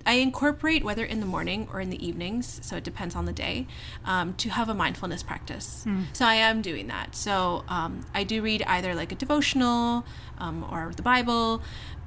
I 0.05 0.15
incorporate 0.15 0.85
whether 0.85 1.05
in 1.05 1.21
the 1.21 1.27
morning 1.27 1.69
or 1.73 1.81
in 1.81 1.91
the 1.91 2.07
evenings, 2.07 2.61
so 2.63 2.77
it 2.77 2.85
depends 2.85 3.15
on 3.15 3.25
the 3.27 3.33
day, 3.33 3.67
um, 4.05 4.35
to 4.35 4.49
have 4.51 4.69
a 4.69 4.75
mindfulness 4.75 5.23
practice. 5.23 5.85
So 6.13 6.25
I 6.25 6.35
am 6.35 6.63
doing 6.63 6.89
that. 6.89 7.15
So 7.15 7.65
um, 7.69 8.05
I 8.15 8.25
do 8.25 8.43
read 8.43 8.63
either 8.63 8.95
like 8.95 9.13
a 9.13 9.15
devotional 9.15 10.05
um, 10.39 10.65
or 10.71 10.93
the 10.95 11.03
Bible, 11.03 11.63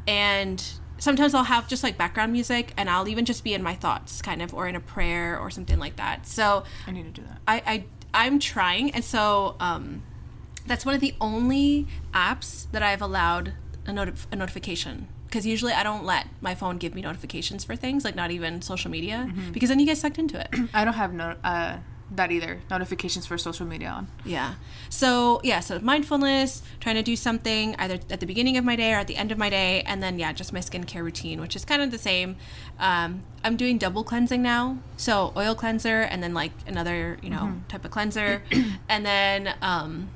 and 0.08 0.64
sometimes 0.98 1.34
I'll 1.34 1.44
have 1.44 1.68
just 1.68 1.84
like 1.84 1.98
background 1.98 2.32
music, 2.32 2.74
and 2.78 2.90
I'll 2.90 3.08
even 3.08 3.26
just 3.26 3.44
be 3.44 3.54
in 3.54 3.64
my 3.64 3.76
thoughts, 3.76 4.22
kind 4.22 4.42
of, 4.42 4.54
or 4.54 4.68
in 4.68 4.76
a 4.76 4.80
prayer 4.80 5.38
or 5.40 5.50
something 5.50 5.80
like 5.80 5.96
that. 5.98 6.28
So 6.28 6.64
I 6.88 6.92
need 6.92 7.04
to 7.14 7.22
do 7.22 7.28
that. 7.28 7.40
I, 7.48 7.62
I 7.66 7.86
I'm 8.14 8.40
trying, 8.40 8.92
and 8.92 9.04
so 9.04 9.56
um, 9.60 10.04
that's 10.66 10.86
one 10.86 10.96
of 10.96 11.02
the 11.02 11.14
only 11.20 11.88
apps 12.14 12.70
that 12.72 12.82
I've 12.82 13.02
allowed 13.02 13.54
a, 13.86 13.92
notif- 13.92 14.28
a 14.32 14.36
notification. 14.36 15.08
Because 15.28 15.46
usually 15.46 15.74
I 15.74 15.84
don't 15.84 16.06
let 16.06 16.28
my 16.42 16.56
phone 16.56 16.78
give 16.78 16.96
me 16.96 17.02
notifications 17.02 17.64
for 17.64 17.76
things, 17.76 18.06
like 18.06 18.16
not 18.16 18.32
even 18.32 18.62
social 18.62 18.90
media, 18.92 19.30
because 19.52 19.70
then 19.70 19.80
you 19.80 19.86
get 19.86 19.98
sucked 19.98 20.18
into 20.20 20.40
it. 20.40 20.48
I 20.74 20.86
don't 20.86 20.94
have 20.94 21.14
no 21.14 21.36
uh 21.44 21.78
that 22.12 22.32
either. 22.32 22.62
Notifications 22.70 23.26
for 23.26 23.36
social 23.36 23.66
media 23.66 23.90
on. 23.90 24.08
yeah. 24.24 24.54
So 24.90 25.42
yeah, 25.44 25.60
so 25.60 25.80
mindfulness, 25.80 26.62
trying 26.80 26.96
to 26.96 27.02
do 27.02 27.16
something 27.16 27.76
either 27.78 27.96
at 28.12 28.20
the 28.20 28.28
beginning 28.28 28.58
of 28.58 28.64
my 28.64 28.76
day 28.76 28.94
or 28.94 28.98
at 28.98 29.08
the 29.08 29.18
end 29.18 29.32
of 29.32 29.38
my 29.40 29.50
day, 29.50 29.82
and 29.88 30.02
then 30.04 30.20
yeah, 30.20 30.32
just 30.32 30.54
my 30.54 30.60
skincare 30.60 31.04
routine, 31.04 31.42
which 31.42 31.56
is 31.56 31.66
kind 31.66 31.82
of 31.82 31.90
the 31.90 31.98
same. 31.98 32.38
Um, 32.80 33.24
I'm 33.44 33.58
doing 33.58 33.80
double 33.80 34.04
cleansing 34.04 34.42
now, 34.44 34.78
so 34.98 35.34
oil 35.36 35.56
cleanser 35.56 36.02
and 36.02 36.22
then 36.22 36.34
like 36.36 36.52
another 36.68 37.18
you 37.24 37.32
know 37.32 37.54
type 37.68 37.84
of 37.84 37.92
cleanser, 37.92 38.44
and 38.88 39.04
then 39.06 39.56
um, 39.62 40.10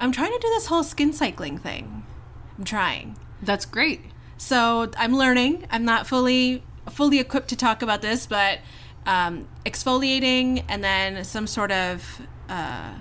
I'm 0.00 0.10
trying 0.12 0.32
to 0.32 0.38
do 0.38 0.48
this 0.48 0.66
whole 0.66 0.82
skin 0.82 1.12
cycling 1.12 1.58
thing. 1.58 2.04
I'm 2.58 2.64
trying. 2.64 3.16
That's 3.42 3.66
great. 3.66 4.00
So 4.42 4.90
I'm 4.96 5.16
learning. 5.16 5.68
I'm 5.70 5.84
not 5.84 6.08
fully 6.08 6.64
fully 6.90 7.20
equipped 7.20 7.48
to 7.50 7.56
talk 7.56 7.80
about 7.80 8.02
this, 8.02 8.26
but 8.26 8.58
um, 9.06 9.46
exfoliating 9.64 10.64
and 10.68 10.82
then 10.82 11.22
some 11.22 11.46
sort 11.46 11.70
of 11.70 12.20
uh, 12.48 12.94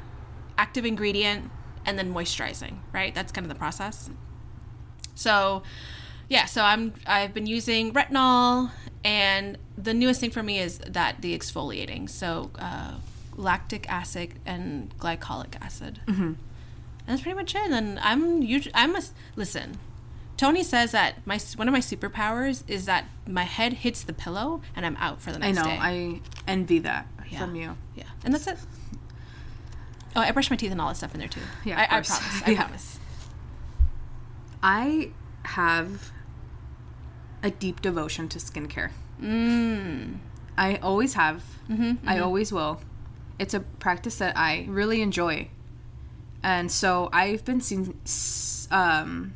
active 0.60 0.86
ingredient 0.86 1.50
and 1.84 1.98
then 1.98 2.14
moisturizing. 2.14 2.76
Right, 2.94 3.14
that's 3.16 3.32
kind 3.32 3.44
of 3.44 3.50
the 3.50 3.58
process. 3.58 4.12
So 5.16 5.64
yeah, 6.30 6.46
so 6.46 6.62
I'm 6.62 6.94
I've 7.08 7.34
been 7.34 7.48
using 7.48 7.92
retinol, 7.92 8.70
and 9.04 9.58
the 9.76 9.96
newest 9.96 10.20
thing 10.20 10.30
for 10.30 10.44
me 10.44 10.60
is 10.60 10.78
that 10.78 11.24
the 11.24 11.36
exfoliating. 11.36 12.08
So 12.08 12.52
uh, 12.60 12.94
lactic 13.36 13.90
acid 13.90 14.36
and 14.46 14.96
glycolic 15.00 15.56
acid. 15.60 16.02
Mm-hmm. 16.06 16.22
And 16.22 16.38
that's 17.08 17.24
pretty 17.24 17.36
much 17.36 17.56
it. 17.56 17.72
And 17.72 17.98
I'm 18.00 18.44
usually 18.44 18.76
I'm 18.76 18.96
a 18.96 19.02
listen. 19.36 19.80
Tony 20.42 20.64
says 20.64 20.92
that 20.92 21.16
my 21.28 21.38
one 21.56 21.68
of 21.68 21.72
my 21.72 21.80
superpowers 21.82 22.64
is 22.68 22.88
that 22.88 23.06
my 23.28 23.44
head 23.44 23.74
hits 23.74 24.02
the 24.02 24.12
pillow 24.12 24.64
and 24.76 24.88
I'm 24.88 24.96
out 24.98 25.22
for 25.22 25.32
the 25.32 25.38
next 25.38 25.56
day. 25.56 25.62
I 25.62 25.64
know. 25.64 25.70
day. 25.70 25.78
I 26.48 26.52
envy 26.52 26.80
that 26.80 27.06
Yeah. 27.30 27.38
from 27.42 27.54
you. 27.56 27.78
yeah, 27.96 28.06
and 28.26 28.34
that's 28.34 28.48
it. 28.48 28.58
Oh, 30.16 30.22
I 30.22 30.32
brush 30.32 30.50
my 30.50 30.56
teeth 30.56 30.72
and 30.72 30.82
all 30.82 30.88
that 30.88 30.98
stuff 30.98 31.14
in 31.14 31.20
there 31.20 31.30
too. 31.30 31.42
Yeah, 31.64 31.78
I, 31.80 31.84
I 31.84 32.02
promise. 32.02 32.42
I 32.48 32.52
Yeah. 32.54 32.64
promise. 32.64 33.00
I 34.64 35.12
have 35.44 36.12
a 37.44 37.52
deep 37.52 37.80
devotion 37.84 38.28
to 38.30 38.40
skincare. 38.40 38.90
Mm. 39.22 40.18
I 40.58 40.78
always 40.78 41.14
have. 41.14 41.44
Mm-hmm, 41.70 42.10
I 42.10 42.18
always 42.18 42.52
will. 42.52 42.82
It's 43.38 43.54
a 43.54 43.60
practice 43.60 44.16
that 44.16 44.36
I 44.36 44.66
really 44.68 45.04
enjoy. 45.04 45.50
And 46.42 46.72
so 46.72 47.10
I've 47.14 47.46
been 47.46 47.62
seeing 47.62 47.94
um, 48.72 49.36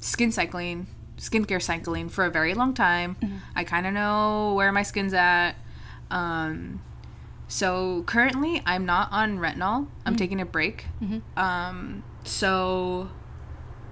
skin 0.00 0.32
cycling, 0.32 0.86
skincare 1.18 1.62
cycling 1.62 2.08
for 2.08 2.24
a 2.24 2.30
very 2.30 2.54
long 2.54 2.74
time. 2.74 3.16
Mm-hmm. 3.20 3.36
I 3.54 3.64
kind 3.64 3.86
of 3.86 3.92
know 3.92 4.54
where 4.54 4.72
my 4.72 4.82
skin's 4.82 5.12
at. 5.14 5.52
Um, 6.10 6.82
so 7.48 8.02
currently, 8.04 8.62
I'm 8.64 8.86
not 8.86 9.08
on 9.12 9.38
retinol. 9.38 9.86
I'm 10.06 10.16
taking 10.16 10.40
a 10.40 10.46
break. 10.46 10.86
Um, 11.36 12.02
so 12.24 13.08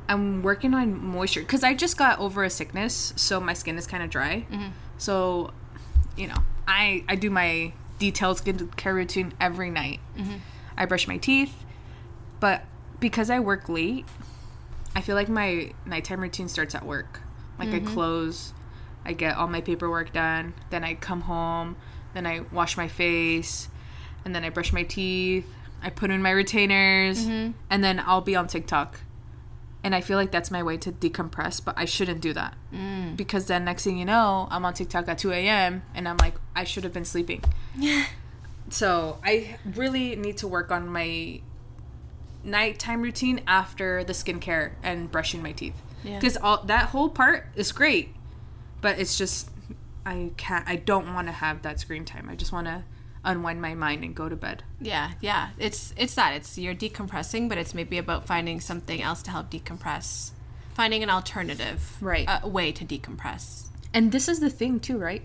I'm 0.09 0.43
working 0.43 0.75
on 0.75 1.05
moisture 1.05 1.41
because 1.41 1.63
I 1.65 1.75
just 1.75 1.97
got 1.97 2.19
over 2.19 2.45
a 2.45 2.51
sickness, 2.51 3.13
so 3.17 3.41
my 3.41 3.55
skin 3.55 3.77
is 3.77 3.87
kind 3.87 4.03
of 4.03 4.11
dry. 4.11 4.47
So, 4.97 5.53
you 6.17 6.29
know, 6.29 6.39
I 6.67 7.05
I 7.09 7.17
do 7.17 7.31
my 7.31 7.73
detailed 7.99 8.39
skincare 8.39 8.95
routine 8.95 9.33
every 9.41 9.71
night. 9.71 10.01
I 10.77 10.87
brush 10.87 11.07
my 11.09 11.17
teeth, 11.19 11.65
but 12.41 12.63
because 13.01 13.29
I 13.29 13.41
work 13.41 13.69
late, 13.69 14.07
I 14.95 15.01
feel 15.01 15.15
like 15.15 15.29
my 15.29 15.73
nighttime 15.87 16.21
routine 16.21 16.49
starts 16.49 16.75
at 16.75 16.85
work. 16.85 17.21
Like 17.59 17.71
I 17.71 17.81
mm-hmm. 17.81 17.93
close, 17.93 18.53
I 19.05 19.13
get 19.13 19.37
all 19.37 19.49
my 19.49 19.61
paperwork 19.61 20.13
done, 20.13 20.55
then 20.71 20.85
I 20.85 20.95
come 20.95 21.23
home, 21.23 21.77
then 22.15 22.27
I 22.27 22.41
wash 22.53 22.77
my 22.77 22.89
face, 22.89 23.69
and 24.25 24.35
then 24.35 24.45
I 24.45 24.51
brush 24.51 24.73
my 24.73 24.85
teeth. 24.85 25.47
I 25.83 25.91
put 25.91 26.11
in 26.11 26.23
my 26.23 26.31
retainers, 26.31 27.25
mm-hmm. 27.25 27.53
and 27.71 27.85
then 27.85 28.01
I'll 28.01 28.21
be 28.21 28.37
on 28.37 28.49
TikTok. 28.49 29.01
And 29.85 29.95
I 29.95 30.01
feel 30.01 30.19
like 30.19 30.33
that's 30.33 30.51
my 30.51 30.63
way 30.63 30.77
to 30.79 30.91
decompress, 30.91 31.65
but 31.65 31.79
I 31.79 31.85
shouldn't 31.85 32.21
do 32.21 32.33
that. 32.33 32.57
Mm. 32.75 33.17
Because 33.17 33.47
then 33.47 33.65
next 33.65 33.85
thing 33.85 33.97
you 33.97 34.05
know, 34.05 34.49
I'm 34.51 34.65
on 34.65 34.75
TikTok 34.75 35.07
at 35.07 35.19
2 35.19 35.31
a.m. 35.31 35.83
and 35.95 36.09
I'm 36.09 36.17
like, 36.17 36.35
I 36.57 36.65
should 36.65 36.83
have 36.83 36.93
been 36.93 37.05
sleeping. 37.05 37.45
so 38.71 39.19
I 39.25 39.57
really 39.65 40.17
need 40.17 40.39
to 40.39 40.49
work 40.49 40.73
on 40.73 40.89
my 40.89 41.41
nighttime 42.45 43.03
routine 43.03 43.41
after 43.47 44.05
the 44.05 44.13
skincare 44.13 44.73
and 44.83 45.11
brushing 45.11 45.43
my 45.43 45.53
teeth. 45.53 45.75
Yeah. 46.05 46.19
Because 46.19 46.37
all 46.37 46.63
that 46.65 46.87
whole 46.91 47.09
part 47.09 47.47
is 47.57 47.73
great, 47.73 48.15
but 48.81 48.99
it's 48.99 49.19
just 49.19 49.51
I 50.07 50.31
can't. 50.37 50.67
I 50.69 50.77
don't 50.77 51.13
want 51.15 51.27
to 51.29 51.33
have 51.33 51.63
that 51.63 51.81
screen 51.81 52.05
time. 52.05 52.29
I 52.31 52.35
just 52.37 52.53
want 52.53 52.67
to 52.67 52.85
unwind 53.25 53.61
my 53.61 53.75
mind 53.75 54.05
and 54.05 54.15
go 54.15 54.29
to 54.29 54.37
bed. 54.37 54.63
Yeah, 54.81 55.13
yeah. 55.21 55.51
It's 55.59 55.93
it's 55.97 56.15
that. 56.15 56.35
It's 56.35 56.57
you're 56.57 56.75
decompressing, 56.75 57.49
but 57.49 57.59
it's 57.59 57.75
maybe 57.75 57.99
about 57.99 58.27
finding 58.27 58.61
something 58.61 59.03
else 59.03 59.23
to 59.25 59.31
help 59.33 59.51
decompress. 59.51 60.31
Finding 60.75 61.03
an 61.03 61.11
alternative 61.11 61.97
Right. 62.01 62.29
uh, 62.29 62.47
way 62.47 62.71
to 62.71 62.85
decompress. 62.85 63.67
And 63.93 64.13
this 64.13 64.29
is 64.29 64.39
the 64.39 64.49
thing 64.51 64.79
too, 64.79 64.97
right? 64.97 65.23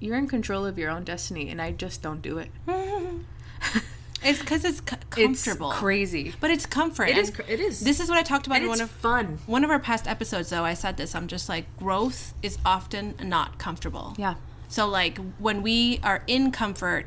You're 0.00 0.16
in 0.18 0.26
control 0.26 0.66
of 0.66 0.76
your 0.76 0.90
own 0.90 1.04
destiny, 1.04 1.48
and 1.48 1.62
I 1.62 1.70
just 1.70 2.02
don't 2.02 2.20
do 2.20 2.38
it. 2.38 2.50
It's 4.26 4.40
because 4.40 4.64
it's 4.64 4.78
c- 4.78 4.96
It's 5.22 5.44
comfortable. 5.44 5.70
crazy. 5.70 6.34
But 6.40 6.50
it's 6.50 6.66
comfort. 6.66 7.08
It 7.08 7.18
is. 7.18 7.30
Cr- 7.30 7.42
it 7.48 7.60
is. 7.60 7.80
This 7.80 8.00
is 8.00 8.08
what 8.08 8.18
I 8.18 8.22
talked 8.22 8.46
about 8.46 8.56
And 8.56 8.64
in 8.64 8.68
one 8.70 8.80
of 8.80 8.90
fun. 8.90 9.38
one 9.46 9.64
of 9.64 9.70
our 9.70 9.78
past 9.80 10.06
episodes. 10.06 10.50
Though 10.50 10.64
I 10.64 10.74
said 10.74 10.96
this, 10.96 11.14
I'm 11.14 11.26
just 11.28 11.48
like 11.48 11.64
growth 11.78 12.34
is 12.42 12.58
often 12.64 13.14
not 13.22 13.58
comfortable. 13.58 14.14
Yeah. 14.18 14.34
So 14.68 14.86
like 14.88 15.18
when 15.38 15.62
we 15.62 16.00
are 16.02 16.22
in 16.26 16.50
comfort, 16.52 17.06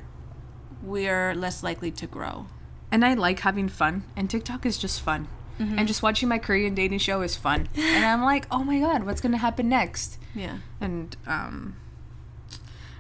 we're 0.82 1.34
less 1.36 1.62
likely 1.64 1.92
to 1.92 2.08
grow. 2.08 2.48
And 2.92 3.04
I 3.06 3.14
like 3.14 3.40
having 3.42 3.70
fun, 3.70 4.04
and 4.16 4.30
TikTok 4.30 4.66
is 4.66 4.78
just 4.78 5.02
fun. 5.02 5.28
And 5.60 5.90
just 5.90 6.02
watching 6.02 6.30
my 6.30 6.38
Korean 6.38 6.74
dating 6.74 7.00
show 7.00 7.22
is 7.22 7.36
fun. 7.36 7.68
and 7.76 8.06
I'm 8.06 8.22
like, 8.24 8.48
oh 8.50 8.64
my 8.64 8.80
god, 8.80 9.04
what's 9.06 9.20
gonna 9.20 9.36
happen 9.38 9.68
next? 9.68 10.18
Yeah. 10.34 10.60
And 10.80 11.18
um, 11.28 11.76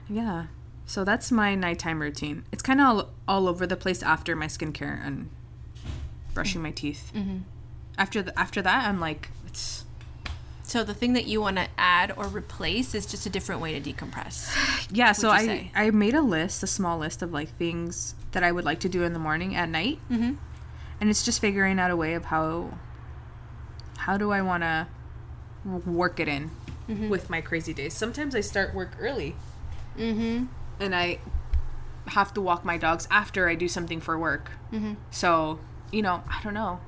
yeah. 0.09 0.47
So 0.89 1.03
that's 1.03 1.31
my 1.31 1.53
nighttime 1.53 2.01
routine. 2.01 2.45
It's 2.51 2.63
kind 2.63 2.81
of 2.81 2.87
all, 2.87 3.09
all 3.27 3.47
over 3.47 3.67
the 3.67 3.75
place 3.77 4.01
after 4.01 4.35
my 4.35 4.47
skincare 4.47 5.05
and 5.05 5.29
brushing 6.33 6.63
my 6.63 6.71
teeth. 6.71 7.11
Mm-hmm. 7.15 7.37
After 7.95 8.23
the, 8.23 8.37
after 8.39 8.59
that, 8.63 8.87
I'm 8.87 8.99
like, 8.99 9.29
it's 9.45 9.85
So 10.63 10.83
the 10.83 10.95
thing 10.95 11.13
that 11.13 11.27
you 11.27 11.41
want 11.41 11.57
to 11.57 11.67
add 11.77 12.11
or 12.17 12.25
replace 12.25 12.95
is 12.95 13.05
just 13.05 13.27
a 13.27 13.29
different 13.29 13.61
way 13.61 13.79
to 13.79 13.93
decompress. 13.93 14.51
yeah. 14.91 15.11
So 15.11 15.29
I 15.29 15.45
say? 15.45 15.71
I 15.75 15.91
made 15.91 16.15
a 16.15 16.21
list, 16.23 16.63
a 16.63 16.67
small 16.67 16.97
list 16.97 17.21
of 17.21 17.31
like 17.31 17.55
things 17.57 18.15
that 18.31 18.41
I 18.43 18.51
would 18.51 18.65
like 18.65 18.79
to 18.79 18.89
do 18.89 19.03
in 19.03 19.13
the 19.13 19.19
morning 19.19 19.55
at 19.55 19.69
night, 19.69 19.99
Mm-hmm. 20.09 20.33
and 21.01 21.09
it's 21.09 21.23
just 21.23 21.39
figuring 21.39 21.79
out 21.79 21.91
a 21.91 21.95
way 21.95 22.15
of 22.15 22.25
how 22.25 22.79
how 23.97 24.17
do 24.17 24.31
I 24.31 24.41
want 24.41 24.63
to 24.63 24.87
work 25.85 26.19
it 26.19 26.27
in 26.27 26.49
with 27.09 27.29
my 27.29 27.41
crazy 27.41 27.75
days. 27.75 27.93
Sometimes 27.93 28.33
I 28.33 28.41
start 28.41 28.73
work 28.73 28.91
early, 28.99 29.35
Mm-hmm. 29.95 30.45
And 30.79 30.95
I 30.95 31.19
have 32.07 32.33
to 32.33 32.41
walk 32.41 32.65
my 32.65 32.77
dogs 32.77 33.07
after 33.11 33.47
I 33.47 33.55
do 33.55 33.67
something 33.67 34.01
for 34.01 34.17
work. 34.17 34.51
Mm-hmm. 34.71 34.93
So 35.11 35.59
you 35.91 36.01
know, 36.01 36.23
I 36.27 36.41
don't 36.43 36.53
know. 36.53 36.79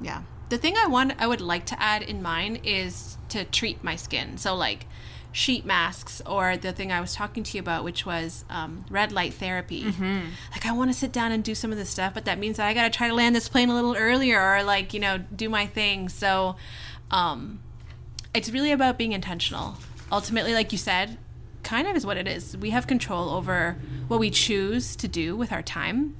Yeah. 0.00 0.22
The 0.48 0.58
thing 0.58 0.76
I 0.76 0.86
want 0.86 1.14
I 1.18 1.26
would 1.26 1.40
like 1.40 1.66
to 1.66 1.82
add 1.82 2.02
in 2.02 2.22
mine 2.22 2.60
is 2.64 3.18
to 3.30 3.44
treat 3.44 3.82
my 3.82 3.96
skin. 3.96 4.38
So 4.38 4.54
like 4.54 4.86
sheet 5.34 5.66
masks 5.66 6.22
or 6.24 6.56
the 6.56 6.72
thing 6.72 6.92
I 6.92 7.00
was 7.00 7.12
talking 7.12 7.42
to 7.42 7.56
you 7.56 7.60
about, 7.60 7.82
which 7.82 8.06
was 8.06 8.44
um, 8.48 8.84
red 8.88 9.10
light 9.10 9.34
therapy. 9.34 9.82
Mm-hmm. 9.82 10.28
Like, 10.52 10.64
I 10.64 10.72
want 10.72 10.92
to 10.92 10.96
sit 10.96 11.10
down 11.10 11.32
and 11.32 11.42
do 11.42 11.56
some 11.56 11.72
of 11.72 11.76
this 11.76 11.90
stuff, 11.90 12.14
but 12.14 12.24
that 12.26 12.38
means 12.38 12.56
that 12.58 12.68
I 12.68 12.72
got 12.72 12.84
to 12.84 12.96
try 12.96 13.08
to 13.08 13.14
land 13.14 13.34
this 13.34 13.48
plane 13.48 13.68
a 13.68 13.74
little 13.74 13.96
earlier 13.96 14.40
or, 14.40 14.62
like, 14.62 14.94
you 14.94 15.00
know, 15.00 15.18
do 15.18 15.48
my 15.48 15.66
thing. 15.66 16.08
So, 16.08 16.54
um, 17.10 17.60
it's 18.32 18.48
really 18.48 18.70
about 18.70 18.96
being 18.96 19.10
intentional. 19.10 19.76
Ultimately, 20.12 20.54
like 20.54 20.70
you 20.70 20.78
said, 20.78 21.18
kind 21.74 21.88
of 21.88 21.96
is 21.96 22.06
what 22.06 22.16
it 22.16 22.28
is. 22.28 22.56
We 22.56 22.70
have 22.70 22.86
control 22.86 23.30
over 23.30 23.76
what 24.06 24.20
we 24.20 24.30
choose 24.30 24.94
to 24.94 25.08
do 25.08 25.34
with 25.34 25.50
our 25.50 25.60
time. 25.60 26.14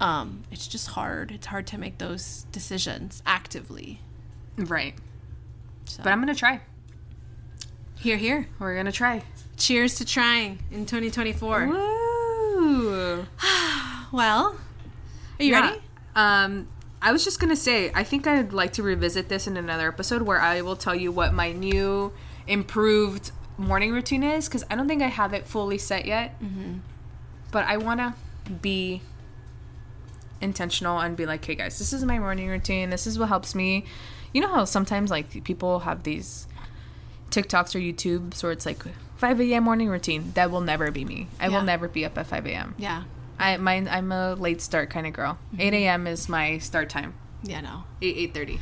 Um, 0.00 0.42
it's 0.50 0.66
just 0.66 0.88
hard. 0.88 1.30
It's 1.30 1.46
hard 1.46 1.68
to 1.68 1.78
make 1.78 1.98
those 1.98 2.46
decisions 2.50 3.22
actively. 3.24 4.00
Right. 4.58 4.94
So. 5.84 6.02
But 6.02 6.12
I'm 6.12 6.18
gonna 6.18 6.34
try. 6.34 6.62
Here, 8.00 8.16
here. 8.16 8.48
We're 8.58 8.74
gonna 8.74 8.90
try. 8.90 9.22
Cheers 9.56 9.94
to 9.96 10.04
trying 10.04 10.58
in 10.72 10.84
2024. 10.84 11.68
Woo! 11.68 13.26
Well, 14.10 14.56
are 15.38 15.42
you 15.42 15.52
Yeah. 15.52 15.60
ready? 15.70 15.82
Um, 16.16 16.68
I 17.00 17.12
was 17.12 17.24
just 17.24 17.40
gonna 17.40 17.56
say, 17.56 17.90
I 17.94 18.02
think 18.04 18.26
I'd 18.26 18.52
like 18.52 18.72
to 18.74 18.82
revisit 18.82 19.28
this 19.30 19.46
in 19.46 19.56
another 19.56 19.88
episode 19.88 20.22
where 20.22 20.38
I 20.40 20.60
will 20.60 20.76
tell 20.76 20.94
you 20.94 21.10
what 21.12 21.32
my 21.32 21.52
new, 21.52 22.12
improved 22.46 23.30
morning 23.58 23.92
routine 23.92 24.22
is 24.22 24.48
because 24.48 24.64
I 24.70 24.76
don't 24.76 24.88
think 24.88 25.02
I 25.02 25.08
have 25.08 25.32
it 25.34 25.46
fully 25.46 25.78
set 25.78 26.04
yet. 26.06 26.40
Mm-hmm. 26.42 26.78
But 27.50 27.64
I 27.66 27.76
wanna 27.76 28.14
be 28.60 29.02
intentional 30.40 30.98
and 30.98 31.16
be 31.16 31.26
like, 31.26 31.44
hey 31.44 31.54
guys, 31.54 31.78
this 31.78 31.92
is 31.92 32.04
my 32.04 32.18
morning 32.18 32.48
routine. 32.48 32.90
This 32.90 33.06
is 33.06 33.18
what 33.18 33.28
helps 33.28 33.54
me. 33.54 33.84
You 34.32 34.40
know 34.40 34.48
how 34.48 34.64
sometimes 34.64 35.10
like 35.10 35.44
people 35.44 35.80
have 35.80 36.02
these 36.02 36.46
TikToks 37.30 37.74
or 37.74 37.78
YouTubes 37.78 38.42
where 38.42 38.52
it's 38.52 38.66
like 38.66 38.82
5 39.16 39.40
a.m. 39.40 39.64
morning 39.64 39.88
routine. 39.88 40.32
That 40.34 40.50
will 40.50 40.60
never 40.60 40.90
be 40.90 41.04
me. 41.04 41.28
I 41.38 41.46
Yeah. 41.48 41.56
will 41.58 41.62
never 41.64 41.88
be 41.88 42.04
up 42.04 42.18
at 42.18 42.26
5 42.26 42.46
a.m. 42.46 42.74
Yeah. 42.78 43.04
I 43.38 43.56
mine 43.56 43.88
I'm 43.90 44.12
a 44.12 44.34
late 44.34 44.60
start 44.60 44.90
kind 44.90 45.06
of 45.06 45.12
girl. 45.12 45.38
8 45.58 45.72
a.m. 45.74 46.06
is 46.06 46.28
my 46.28 46.58
start 46.58 46.88
time. 46.88 47.14
Yeah, 47.42 47.60
no. 47.60 47.84
8 48.00 48.32
8:30. 48.34 48.60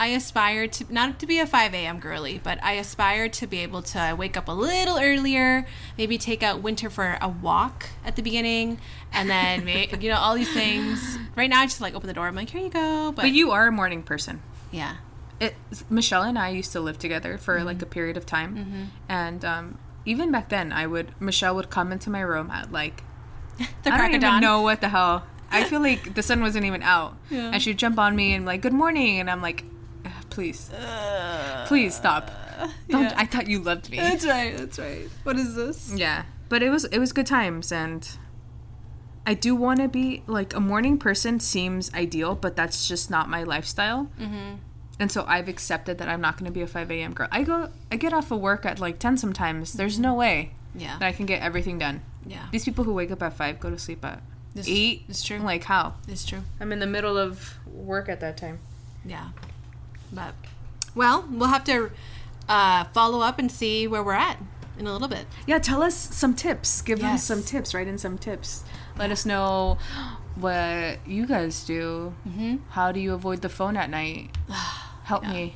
I 0.00 0.08
aspire 0.08 0.68
to 0.68 0.92
not 0.92 1.18
to 1.18 1.26
be 1.26 1.40
a 1.40 1.46
5 1.46 1.74
a.m. 1.74 1.98
girly, 1.98 2.40
but 2.42 2.62
I 2.62 2.74
aspire 2.74 3.28
to 3.30 3.46
be 3.48 3.58
able 3.58 3.82
to 3.82 4.14
wake 4.16 4.36
up 4.36 4.46
a 4.48 4.52
little 4.52 4.98
earlier, 4.98 5.66
maybe 5.96 6.18
take 6.18 6.42
out 6.42 6.62
Winter 6.62 6.88
for 6.88 7.18
a 7.20 7.28
walk 7.28 7.86
at 8.04 8.14
the 8.14 8.22
beginning, 8.22 8.78
and 9.12 9.28
then 9.28 9.66
you 10.00 10.08
know 10.08 10.16
all 10.18 10.34
these 10.36 10.52
things. 10.52 11.18
Right 11.34 11.50
now, 11.50 11.60
I 11.62 11.66
just 11.66 11.80
like 11.80 11.94
open 11.94 12.06
the 12.06 12.12
door. 12.14 12.26
I'm 12.28 12.36
like, 12.36 12.50
here 12.50 12.60
you 12.62 12.70
go. 12.70 13.12
But, 13.14 13.22
But 13.22 13.30
you 13.32 13.50
are 13.50 13.66
a 13.66 13.72
morning 13.72 14.02
person. 14.04 14.40
yeah, 14.70 14.96
It, 15.40 15.54
Michelle 15.90 16.22
and 16.22 16.38
I 16.38 16.50
used 16.50 16.70
to 16.72 16.80
live 16.80 16.98
together 16.98 17.36
for 17.38 17.64
like 17.64 17.82
a 17.82 17.86
period 17.86 18.16
of 18.16 18.24
time, 18.24 18.90
and 19.08 19.44
um, 19.44 19.78
even 20.04 20.30
back 20.30 20.48
then, 20.48 20.70
I 20.72 20.86
would 20.86 21.12
Michelle 21.20 21.56
would 21.56 21.70
come 21.70 21.90
into 21.90 22.08
my 22.08 22.20
room 22.20 22.50
at 22.52 22.70
like 22.70 23.02
the 23.58 23.64
I 23.92 23.96
crack 23.96 24.12
don't 24.12 24.22
even 24.22 24.40
know 24.40 24.62
what 24.62 24.80
the 24.80 24.90
hell. 24.90 25.26
I 25.50 25.64
feel 25.64 25.80
like 25.90 26.14
the 26.14 26.22
sun 26.22 26.40
wasn't 26.40 26.66
even 26.66 26.84
out, 26.84 27.16
Yeah. 27.30 27.50
and 27.52 27.60
she'd 27.60 27.78
jump 27.78 27.98
on 27.98 28.14
me 28.14 28.32
and 28.34 28.46
like 28.46 28.60
good 28.62 28.72
morning, 28.72 29.18
and 29.18 29.28
I'm 29.28 29.42
like, 29.42 29.64
"Ugh, 30.38 30.44
please, 30.44 30.70
please 31.68 31.94
stop. 31.94 32.30
Don't. 32.88 33.02
yeah. 33.04 33.14
I 33.16 33.26
thought 33.26 33.46
you 33.46 33.58
loved 33.60 33.90
me. 33.90 33.98
That's 33.98 34.26
right. 34.26 34.56
That's 34.56 34.78
right. 34.78 35.08
What 35.24 35.36
is 35.36 35.54
this? 35.54 35.92
Yeah, 35.94 36.24
but 36.48 36.62
it 36.62 36.70
was 36.70 36.84
it 36.86 36.98
was 36.98 37.12
good 37.12 37.26
times, 37.26 37.70
and 37.72 38.08
I 39.26 39.34
do 39.34 39.54
want 39.54 39.80
to 39.80 39.88
be 39.88 40.22
like 40.26 40.54
a 40.54 40.60
morning 40.60 40.98
person. 40.98 41.38
Seems 41.40 41.92
ideal, 41.94 42.34
but 42.34 42.56
that's 42.56 42.88
just 42.88 43.10
not 43.10 43.28
my 43.28 43.42
lifestyle. 43.42 44.10
Mm-hmm. 44.20 44.56
And 45.00 45.12
so 45.12 45.24
I've 45.28 45.48
accepted 45.48 45.98
that 45.98 46.08
I'm 46.08 46.20
not 46.20 46.36
going 46.38 46.46
to 46.46 46.50
be 46.52 46.62
a 46.62 46.66
5 46.66 46.90
a.m. 46.90 47.12
girl. 47.14 47.28
I 47.30 47.44
go, 47.44 47.70
I 47.92 47.94
get 47.96 48.12
off 48.12 48.32
of 48.32 48.40
work 48.40 48.66
at 48.66 48.80
like 48.80 48.98
10 48.98 49.16
sometimes. 49.16 49.74
There's 49.74 49.96
no 50.00 50.12
way 50.14 50.50
Yeah. 50.74 50.98
that 50.98 51.06
I 51.06 51.12
can 51.12 51.24
get 51.24 51.40
everything 51.40 51.78
done. 51.78 52.02
Yeah. 52.26 52.46
These 52.50 52.64
people 52.64 52.82
who 52.82 52.92
wake 52.92 53.12
up 53.12 53.22
at 53.22 53.34
five 53.34 53.60
go 53.60 53.70
to 53.70 53.78
sleep 53.78 54.04
at 54.04 54.20
This 54.56 54.66
is- 54.66 54.72
eight. 54.76 55.04
it's 55.08 55.22
true. 55.22 55.38
Like 55.38 55.62
how? 55.62 55.94
It's 56.08 56.24
true. 56.24 56.42
I'm 56.58 56.72
in 56.72 56.80
the 56.80 56.86
middle 56.88 57.16
of 57.16 57.54
work 57.66 58.08
at 58.08 58.18
that 58.18 58.36
time. 58.38 58.58
Yeah. 59.04 59.28
But 60.12 60.34
well, 60.94 61.26
we'll 61.30 61.48
have 61.48 61.64
to 61.64 61.90
uh, 62.48 62.84
follow 62.92 63.20
up 63.20 63.38
and 63.38 63.50
see 63.52 63.86
where 63.86 64.02
we're 64.02 64.12
at 64.14 64.38
in 64.78 64.86
a 64.86 64.92
little 64.92 65.08
bit. 65.08 65.26
Yeah, 65.46 65.58
tell 65.58 65.82
us 65.82 65.94
some 65.94 66.34
tips. 66.34 66.82
Give 66.82 67.00
Yes. 67.00 67.14
us 67.20 67.24
some 67.24 67.42
tips. 67.42 67.74
Write 67.74 67.88
in 67.88 67.98
some 67.98 68.16
tips. 68.18 68.64
Let 68.96 69.10
us 69.10 69.26
know 69.26 69.78
what 70.36 70.98
you 71.06 71.26
guys 71.26 71.64
do. 71.64 72.14
Mm-hmm. 72.28 72.56
How 72.70 72.92
do 72.92 73.00
you 73.00 73.12
avoid 73.14 73.42
the 73.42 73.48
phone 73.48 73.76
at 73.76 73.90
night? 73.90 74.30
Help 75.04 75.24
me. 75.24 75.54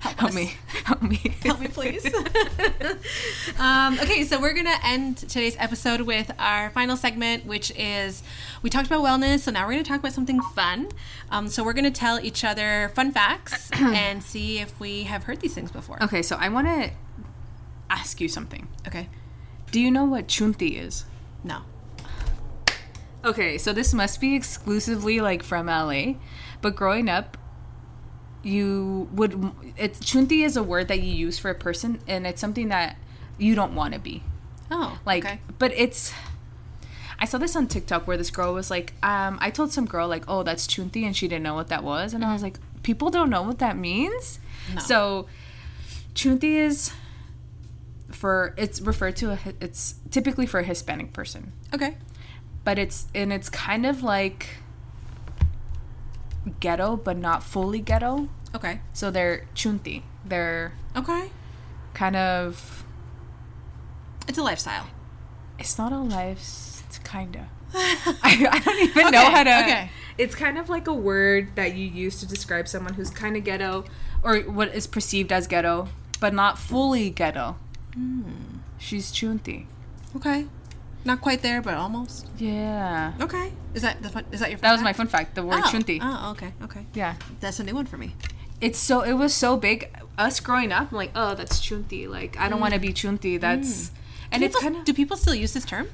Help, 0.00 0.22
us. 0.24 0.34
me. 0.34 0.54
Help 0.84 1.02
me. 1.02 1.16
Help 1.42 1.60
me, 1.60 1.68
please. 1.68 2.04
um, 3.58 3.98
okay, 4.00 4.24
so 4.24 4.40
we're 4.40 4.54
gonna 4.54 4.78
end 4.84 5.16
today's 5.18 5.56
episode 5.58 6.02
with 6.02 6.30
our 6.38 6.70
final 6.70 6.96
segment, 6.96 7.46
which 7.46 7.72
is 7.76 8.22
we 8.62 8.70
talked 8.70 8.86
about 8.86 9.02
wellness, 9.02 9.40
so 9.40 9.50
now 9.50 9.66
we're 9.66 9.72
gonna 9.72 9.84
talk 9.84 10.00
about 10.00 10.12
something 10.12 10.40
fun. 10.40 10.88
Um, 11.30 11.48
so 11.48 11.64
we're 11.64 11.72
gonna 11.72 11.90
tell 11.90 12.20
each 12.20 12.44
other 12.44 12.90
fun 12.94 13.12
facts 13.12 13.70
and 13.72 14.22
see 14.22 14.58
if 14.58 14.78
we 14.78 15.04
have 15.04 15.24
heard 15.24 15.40
these 15.40 15.54
things 15.54 15.70
before. 15.70 16.02
okay, 16.02 16.22
so 16.22 16.36
I 16.38 16.48
want 16.48 16.66
to 16.68 16.90
ask 17.90 18.20
you 18.20 18.28
something. 18.28 18.68
Okay. 18.86 19.08
Do 19.70 19.80
you 19.80 19.90
know 19.90 20.04
what 20.04 20.28
chunti 20.28 20.78
is? 20.78 21.04
No. 21.44 21.62
Okay, 23.24 23.58
so 23.58 23.72
this 23.72 23.92
must 23.92 24.20
be 24.20 24.34
exclusively 24.36 25.20
like 25.20 25.42
from 25.42 25.66
LA, 25.66 26.14
but 26.60 26.76
growing 26.76 27.08
up, 27.08 27.36
you 28.42 29.08
would 29.12 29.52
it's 29.76 29.98
chunti 30.00 30.44
is 30.44 30.56
a 30.56 30.62
word 30.62 30.88
that 30.88 31.00
you 31.00 31.12
use 31.14 31.38
for 31.38 31.50
a 31.50 31.54
person, 31.54 32.00
and 32.06 32.26
it's 32.26 32.40
something 32.40 32.68
that 32.68 32.96
you 33.38 33.54
don't 33.54 33.74
want 33.74 33.94
to 33.94 34.00
be. 34.00 34.22
Oh. 34.70 34.98
Like, 35.04 35.24
okay. 35.24 35.40
but 35.58 35.72
it's. 35.72 36.12
I 37.20 37.24
saw 37.24 37.38
this 37.38 37.56
on 37.56 37.66
TikTok 37.66 38.06
where 38.06 38.16
this 38.16 38.30
girl 38.30 38.54
was 38.54 38.70
like, 38.70 38.92
um, 39.02 39.38
I 39.40 39.50
told 39.50 39.72
some 39.72 39.86
girl 39.86 40.06
like, 40.06 40.24
oh, 40.28 40.44
that's 40.44 40.68
chunti, 40.68 41.04
and 41.04 41.16
she 41.16 41.26
didn't 41.26 41.42
know 41.42 41.54
what 41.54 41.68
that 41.68 41.82
was, 41.82 42.14
and 42.14 42.24
I 42.24 42.32
was 42.32 42.42
like, 42.42 42.58
people 42.84 43.10
don't 43.10 43.28
know 43.28 43.42
what 43.42 43.58
that 43.58 43.76
means. 43.76 44.38
No. 44.72 44.80
So, 44.80 45.26
chunti 46.14 46.54
is 46.54 46.92
for 48.10 48.54
it's 48.56 48.80
referred 48.80 49.16
to 49.16 49.32
a, 49.32 49.38
it's 49.60 49.96
typically 50.10 50.46
for 50.46 50.60
a 50.60 50.64
Hispanic 50.64 51.12
person, 51.12 51.52
Okay. 51.74 51.96
but 52.64 52.78
it's 52.78 53.06
and 53.14 53.32
it's 53.32 53.48
kind 53.48 53.84
of 53.84 54.02
like 54.02 54.48
ghetto, 56.60 56.96
but 56.96 57.16
not 57.16 57.42
fully 57.42 57.80
ghetto. 57.80 58.28
Okay. 58.54 58.80
So 58.92 59.10
they're 59.10 59.46
chunti. 59.54 60.02
They're 60.24 60.72
Okay. 60.96 61.30
kind 61.94 62.16
of. 62.16 62.84
It's 64.26 64.38
a 64.38 64.42
lifestyle. 64.42 64.86
It's 65.58 65.78
not 65.78 65.92
a 65.92 65.98
life. 65.98 66.82
It's 66.86 66.98
kinda. 67.04 67.48
I, 67.74 68.46
I 68.50 68.58
don't 68.60 68.78
even 68.82 69.10
know 69.10 69.30
how 69.30 69.42
to. 69.42 69.58
okay. 69.62 69.90
It's 70.16 70.34
kind 70.34 70.58
of 70.58 70.68
like 70.68 70.86
a 70.88 70.94
word 70.94 71.54
that 71.54 71.74
you 71.74 71.86
use 71.86 72.18
to 72.20 72.26
describe 72.26 72.66
someone 72.68 72.94
who's 72.94 73.10
kind 73.10 73.36
of 73.36 73.44
ghetto, 73.44 73.84
or 74.22 74.38
what 74.40 74.74
is 74.74 74.86
perceived 74.86 75.30
as 75.32 75.46
ghetto, 75.46 75.88
but 76.20 76.34
not 76.34 76.58
fully 76.58 77.08
ghetto. 77.10 77.56
Hmm. 77.94 78.32
She's 78.78 79.12
chunti. 79.12 79.66
Okay. 80.16 80.46
Not 81.04 81.20
quite 81.20 81.42
there, 81.42 81.62
but 81.62 81.74
almost. 81.74 82.26
Yeah. 82.38 83.12
Okay. 83.20 83.52
Is 83.74 83.82
that 83.82 84.02
the 84.02 84.08
fun? 84.08 84.24
Is 84.32 84.40
that 84.40 84.50
your? 84.50 84.58
That 84.58 84.72
was 84.72 84.82
my 84.82 84.92
fun 84.92 85.06
fact. 85.06 85.34
The 85.34 85.42
word 85.42 85.60
oh. 85.64 85.68
chunti. 85.68 85.98
Oh, 86.02 86.32
okay. 86.32 86.52
Okay. 86.62 86.86
Yeah. 86.94 87.14
That's 87.40 87.60
a 87.60 87.64
new 87.64 87.74
one 87.74 87.86
for 87.86 87.96
me. 87.96 88.14
It's 88.60 88.78
so 88.78 89.02
it 89.02 89.12
was 89.14 89.32
so 89.34 89.56
big. 89.56 89.88
Us 90.18 90.40
growing 90.40 90.72
up, 90.72 90.90
I'm 90.90 90.96
like, 90.96 91.12
oh, 91.14 91.34
that's 91.34 91.60
chunti. 91.60 92.08
Like 92.08 92.38
I 92.38 92.48
don't 92.48 92.60
want 92.60 92.74
to 92.74 92.80
be 92.80 92.88
chunti. 92.88 93.40
That's 93.40 93.92
and 94.32 94.42
it's 94.42 94.56
Mm. 94.56 94.60
Kind 94.62 94.76
of 94.76 94.84
do 94.84 94.92
people 94.92 95.16
still 95.16 95.34
use 95.34 95.52
this 95.52 95.64
term? 95.64 95.88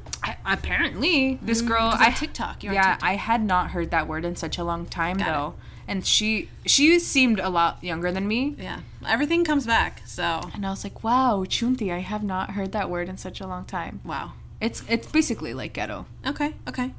apparently 0.47 1.38
this 1.43 1.61
girl. 1.61 1.90
Mm, 1.90 1.93
'cause 1.93 2.01
I 2.01 2.11
TikTok, 2.11 2.62
yeah, 2.64 2.71
TikTok. 2.73 2.99
I 3.03 3.17
had 3.17 3.45
not 3.45 3.71
heard 3.71 3.90
that 3.90 4.09
word 4.09 4.25
in 4.25 4.37
such 4.37 4.59
a 4.59 4.64
long 4.64 4.87
time 4.87 5.19
Got 5.19 5.29
it. 5.29 5.31
though, 5.31 5.55
and 5.87 6.07
she 6.07 6.49
she 6.64 6.99
seemed 6.99 7.38
a 7.40 7.49
lot 7.51 7.83
younger 7.83 8.11
than 8.11 8.27
me. 8.27 8.55
Yeah. 8.59 8.81
Everything 9.07 9.45
comes 9.45 9.67
back. 9.67 10.03
So 10.07 10.40
And 10.55 10.67
I 10.67 10.71
was 10.71 10.85
like, 10.85 11.05
wow, 11.05 11.45
chunti. 11.47 11.93
I 11.93 11.99
have 12.01 12.23
not 12.25 12.53
heard 12.53 12.73
that 12.73 12.88
word 12.90 13.09
in 13.09 13.17
such 13.19 13.40
a 13.40 13.47
long 13.47 13.64
time. 13.64 14.01
wow. 14.05 14.33
It's 14.64 14.83
it's 14.88 15.07
basically 15.12 15.53
like 15.53 15.74
ghetto. 15.74 16.07
Okay. 16.27 16.55
Okay. 16.66 16.94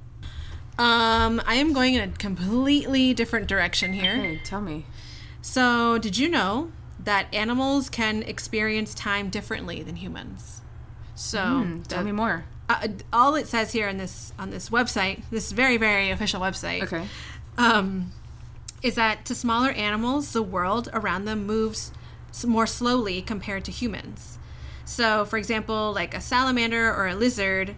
Um, 0.78 1.42
I 1.48 1.56
am 1.56 1.74
going 1.74 1.96
in 1.96 2.10
a 2.10 2.12
completely 2.14 3.14
different 3.16 3.48
direction 3.48 3.92
here. 3.94 4.16
Hey, 4.18 4.40
tell 4.44 4.62
me. 4.62 4.86
So, 5.42 5.98
did 5.98 6.18
you 6.18 6.30
know 6.30 6.72
that 7.04 7.34
animals 7.34 7.90
can 7.90 8.22
experience 8.24 8.94
time 8.94 9.30
differently 9.30 9.82
than 9.82 9.96
humans? 9.96 10.62
So, 11.16 11.42
Hmm, 11.64 11.82
tell 11.84 12.00
the- 12.00 12.06
me 12.06 12.12
more. 12.12 12.44
uh, 12.70 12.88
all 13.14 13.36
it 13.36 13.48
says 13.48 13.72
here 13.72 13.88
on 13.90 13.98
this 13.98 14.32
on 14.38 14.52
this 14.52 14.70
website, 14.70 15.24
this 15.32 15.52
very 15.52 15.78
very 15.78 16.12
official 16.12 16.42
website, 16.42 16.84
Okay. 16.84 17.08
um, 17.58 18.12
is 18.84 18.94
that 18.96 19.26
to 19.26 19.34
smaller 19.34 19.72
animals, 19.72 20.34
the 20.34 20.44
world 20.44 20.88
around 20.94 21.26
them 21.26 21.48
moves 21.48 21.92
more 22.46 22.68
slowly 22.68 23.22
compared 23.24 23.64
to 23.66 23.72
humans. 23.72 24.38
So, 24.86 25.26
for 25.26 25.38
example, 25.38 25.92
like 25.94 26.14
a 26.14 26.22
salamander 26.22 26.94
or 26.94 27.08
a 27.08 27.16
lizard, 27.16 27.76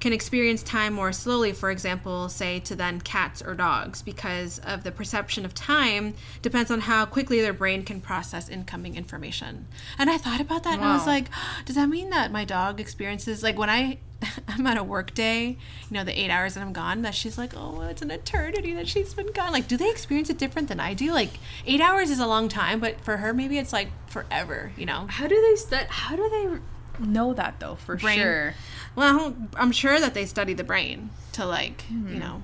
can 0.00 0.12
experience 0.12 0.62
time 0.62 0.92
more 0.92 1.12
slowly, 1.12 1.52
for 1.52 1.70
example, 1.70 2.28
say 2.28 2.60
to 2.60 2.76
then 2.76 3.00
cats 3.00 3.42
or 3.42 3.54
dogs, 3.54 4.02
because 4.02 4.60
of 4.60 4.84
the 4.84 4.92
perception 4.92 5.44
of 5.44 5.54
time 5.54 6.14
depends 6.40 6.70
on 6.70 6.80
how 6.80 7.04
quickly 7.04 7.40
their 7.40 7.52
brain 7.52 7.82
can 7.82 8.00
process 8.00 8.48
incoming 8.48 8.96
information. 8.96 9.66
And 9.98 10.08
I 10.08 10.18
thought 10.18 10.40
about 10.40 10.62
that 10.64 10.74
and 10.74 10.84
I 10.84 10.94
was 10.94 11.06
like, 11.06 11.26
does 11.64 11.76
that 11.76 11.88
mean 11.88 12.10
that 12.10 12.30
my 12.30 12.44
dog 12.44 12.80
experiences, 12.80 13.42
like 13.42 13.58
when 13.58 13.70
I. 13.70 13.98
I'm 14.48 14.66
on 14.66 14.76
a 14.76 14.84
work 14.84 15.14
day, 15.14 15.46
you 15.50 15.56
know, 15.90 16.04
the 16.04 16.18
eight 16.18 16.30
hours 16.30 16.54
that 16.54 16.60
I'm 16.60 16.72
gone, 16.72 17.02
that 17.02 17.14
she's 17.14 17.38
like, 17.38 17.52
oh, 17.56 17.82
it's 17.82 18.02
an 18.02 18.10
eternity 18.10 18.72
that 18.74 18.88
she's 18.88 19.14
been 19.14 19.32
gone. 19.32 19.52
Like, 19.52 19.68
do 19.68 19.76
they 19.76 19.90
experience 19.90 20.28
it 20.30 20.38
different 20.38 20.68
than 20.68 20.80
I 20.80 20.94
do? 20.94 21.12
Like, 21.12 21.30
eight 21.66 21.80
hours 21.80 22.10
is 22.10 22.18
a 22.18 22.26
long 22.26 22.48
time, 22.48 22.80
but 22.80 23.00
for 23.00 23.18
her, 23.18 23.32
maybe 23.32 23.58
it's 23.58 23.72
like 23.72 23.88
forever, 24.08 24.72
you 24.76 24.86
know? 24.86 25.06
How 25.08 25.26
do 25.26 25.40
they 25.40 25.56
stu- 25.56 25.86
How 25.88 26.16
do 26.16 26.28
they 26.28 27.04
know 27.04 27.32
that 27.34 27.60
though? 27.60 27.76
For 27.76 27.96
Brain. 27.96 28.18
sure. 28.18 28.54
Well, 28.96 29.36
I'm 29.54 29.70
sure 29.72 30.00
that 30.00 30.14
they 30.14 30.26
study 30.26 30.54
the 30.54 30.64
brain 30.64 31.10
to, 31.32 31.46
like, 31.46 31.84
you 31.88 31.96
hmm. 31.96 32.18
know, 32.18 32.42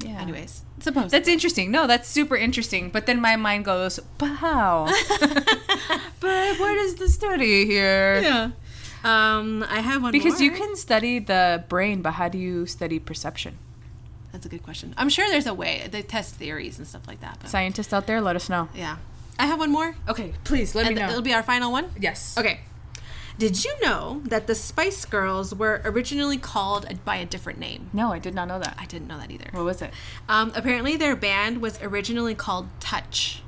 Yeah. 0.00 0.20
anyways, 0.20 0.64
suppose. 0.80 1.10
That's 1.10 1.28
interesting. 1.28 1.70
No, 1.70 1.86
that's 1.86 2.06
super 2.08 2.36
interesting. 2.36 2.90
But 2.90 3.06
then 3.06 3.20
my 3.20 3.36
mind 3.36 3.64
goes, 3.64 3.98
but 4.18 4.26
how? 4.26 4.84
but 6.20 6.58
what 6.58 6.76
is 6.76 6.96
the 6.96 7.08
study 7.08 7.64
here? 7.64 8.20
yeah. 8.20 8.50
Um, 9.04 9.64
I 9.68 9.80
have 9.80 10.02
one 10.02 10.12
Because 10.12 10.40
you 10.40 10.50
can 10.50 10.74
study 10.76 11.18
the 11.18 11.64
brain, 11.68 12.02
but 12.02 12.12
how 12.12 12.28
do 12.28 12.38
you 12.38 12.66
study 12.66 12.98
perception? 12.98 13.58
That's 14.32 14.44
a 14.44 14.48
good 14.48 14.62
question. 14.62 14.94
I'm 14.96 15.08
sure 15.08 15.28
there's 15.28 15.46
a 15.46 15.54
way. 15.54 15.86
They 15.90 16.02
test 16.02 16.34
theories 16.34 16.78
and 16.78 16.86
stuff 16.86 17.06
like 17.08 17.20
that. 17.20 17.38
But 17.40 17.48
Scientists 17.50 17.92
out 17.92 18.06
there, 18.06 18.20
let 18.20 18.36
us 18.36 18.48
know. 18.48 18.68
yeah. 18.74 18.96
I 19.40 19.46
have 19.46 19.60
one 19.60 19.70
more. 19.70 19.94
Okay, 20.08 20.32
please 20.42 20.74
let 20.74 20.86
And 20.86 20.96
me 20.96 21.00
know. 21.00 21.08
it'll 21.10 21.22
be 21.22 21.32
our 21.32 21.44
final 21.44 21.70
one. 21.70 21.90
yes. 21.98 22.36
Okay. 22.36 22.60
Did 23.38 23.64
you 23.64 23.72
know 23.80 24.20
that 24.24 24.48
the 24.48 24.54
Spice 24.56 25.04
Girls 25.04 25.54
were 25.54 25.80
originally 25.84 26.38
called 26.38 26.88
by 27.04 27.16
a 27.16 27.24
different 27.24 27.60
name? 27.60 27.88
No, 27.92 28.12
I 28.12 28.18
did 28.18 28.34
not 28.34 28.48
know 28.48 28.58
that. 28.58 28.74
I 28.76 28.84
didn't 28.86 29.06
know 29.06 29.16
that 29.16 29.30
either. 29.30 29.46
What 29.52 29.64
was 29.64 29.80
it? 29.80 29.92
Um, 30.28 30.50
apparently, 30.56 30.96
their 30.96 31.14
band 31.14 31.62
was 31.62 31.80
originally 31.80 32.34
called 32.34 32.66
Touch. 32.80 33.42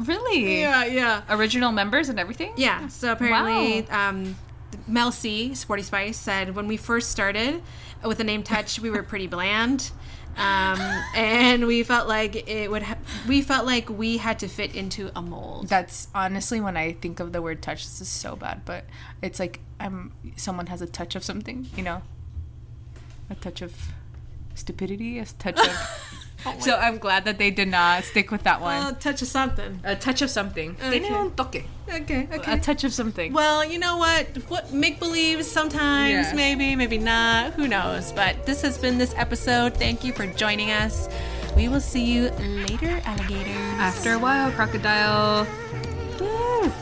Really? 0.00 0.60
yeah. 0.60 0.84
Yeah. 0.84 1.22
Original 1.30 1.70
members 1.70 2.08
and 2.08 2.18
everything? 2.18 2.52
Yeah. 2.56 2.88
So 2.88 3.12
apparently, 3.12 3.88
um, 3.88 4.34
Mel 4.86 5.12
C, 5.12 5.54
Sporty 5.54 5.82
Spice, 5.82 6.16
said 6.16 6.54
when 6.54 6.66
we 6.66 6.76
first 6.76 7.10
started 7.10 7.62
with 8.04 8.18
the 8.18 8.24
name 8.24 8.42
Touch, 8.42 8.78
we 8.80 8.90
were 8.90 9.02
pretty 9.02 9.26
bland. 9.26 9.90
Um, 10.36 10.78
and 11.14 11.66
we 11.66 11.82
felt 11.82 12.08
like 12.08 12.48
it 12.48 12.70
would. 12.70 12.82
Ha- 12.82 12.98
we 13.26 13.42
felt 13.42 13.66
like 13.66 13.88
we 13.88 14.18
had 14.18 14.38
to 14.40 14.48
fit 14.48 14.74
into 14.74 15.10
a 15.16 15.22
mold. 15.22 15.68
That's 15.68 16.08
honestly 16.14 16.60
when 16.60 16.76
I 16.76 16.92
think 16.92 17.20
of 17.20 17.32
the 17.32 17.40
word 17.40 17.62
touch, 17.62 17.84
this 17.84 18.00
is 18.00 18.08
so 18.08 18.36
bad, 18.36 18.64
but 18.64 18.84
it's 19.22 19.40
like 19.40 19.60
I'm 19.80 20.12
someone 20.36 20.66
has 20.66 20.82
a 20.82 20.86
touch 20.86 21.16
of 21.16 21.24
something, 21.24 21.68
you 21.76 21.82
know? 21.82 22.02
A 23.30 23.34
touch 23.34 23.62
of 23.62 23.74
stupidity, 24.54 25.18
a 25.18 25.24
touch 25.24 25.58
of 25.58 26.14
So 26.60 26.76
I'm 26.76 26.98
glad 26.98 27.24
that 27.24 27.38
they 27.38 27.50
did 27.50 27.68
not 27.68 28.04
stick 28.04 28.30
with 28.30 28.42
that 28.44 28.60
one. 28.60 28.94
A 28.94 28.98
touch 28.98 29.22
of 29.22 29.28
something. 29.28 29.80
a 29.84 29.96
touch 29.96 30.22
of 30.22 30.30
something. 30.30 30.76
Okay. 30.80 31.00
Tiene 31.00 31.12
un 31.14 31.30
toque. 31.32 31.64
Okay. 31.88 32.28
A 32.46 32.58
touch 32.58 32.84
of 32.84 32.92
something. 32.92 33.32
Well, 33.32 33.64
you 33.64 33.78
know 33.78 33.96
what? 33.96 34.26
What 34.48 34.72
make 34.72 34.98
believe 34.98 35.44
sometimes, 35.44 36.28
Yeah. 36.28 36.34
maybe, 36.34 36.74
maybe 36.76 36.98
not. 36.98 37.52
Who 37.54 37.68
knows? 37.68 38.12
But 38.12 38.46
this 38.46 38.62
has 38.62 38.76
been 38.78 38.98
this 38.98 39.14
episode. 39.16 39.74
Thank 39.74 40.02
you 40.04 40.12
for 40.12 40.26
joining 40.26 40.70
us. 40.70 41.08
We 41.56 41.68
will 41.68 41.80
see 41.80 42.04
you 42.04 42.30
later, 42.40 43.00
alligators. 43.04 43.56
After 43.78 44.12
a 44.12 44.18
while, 44.18 44.50
crocodile. 44.52 45.46
Woo. 46.20 46.72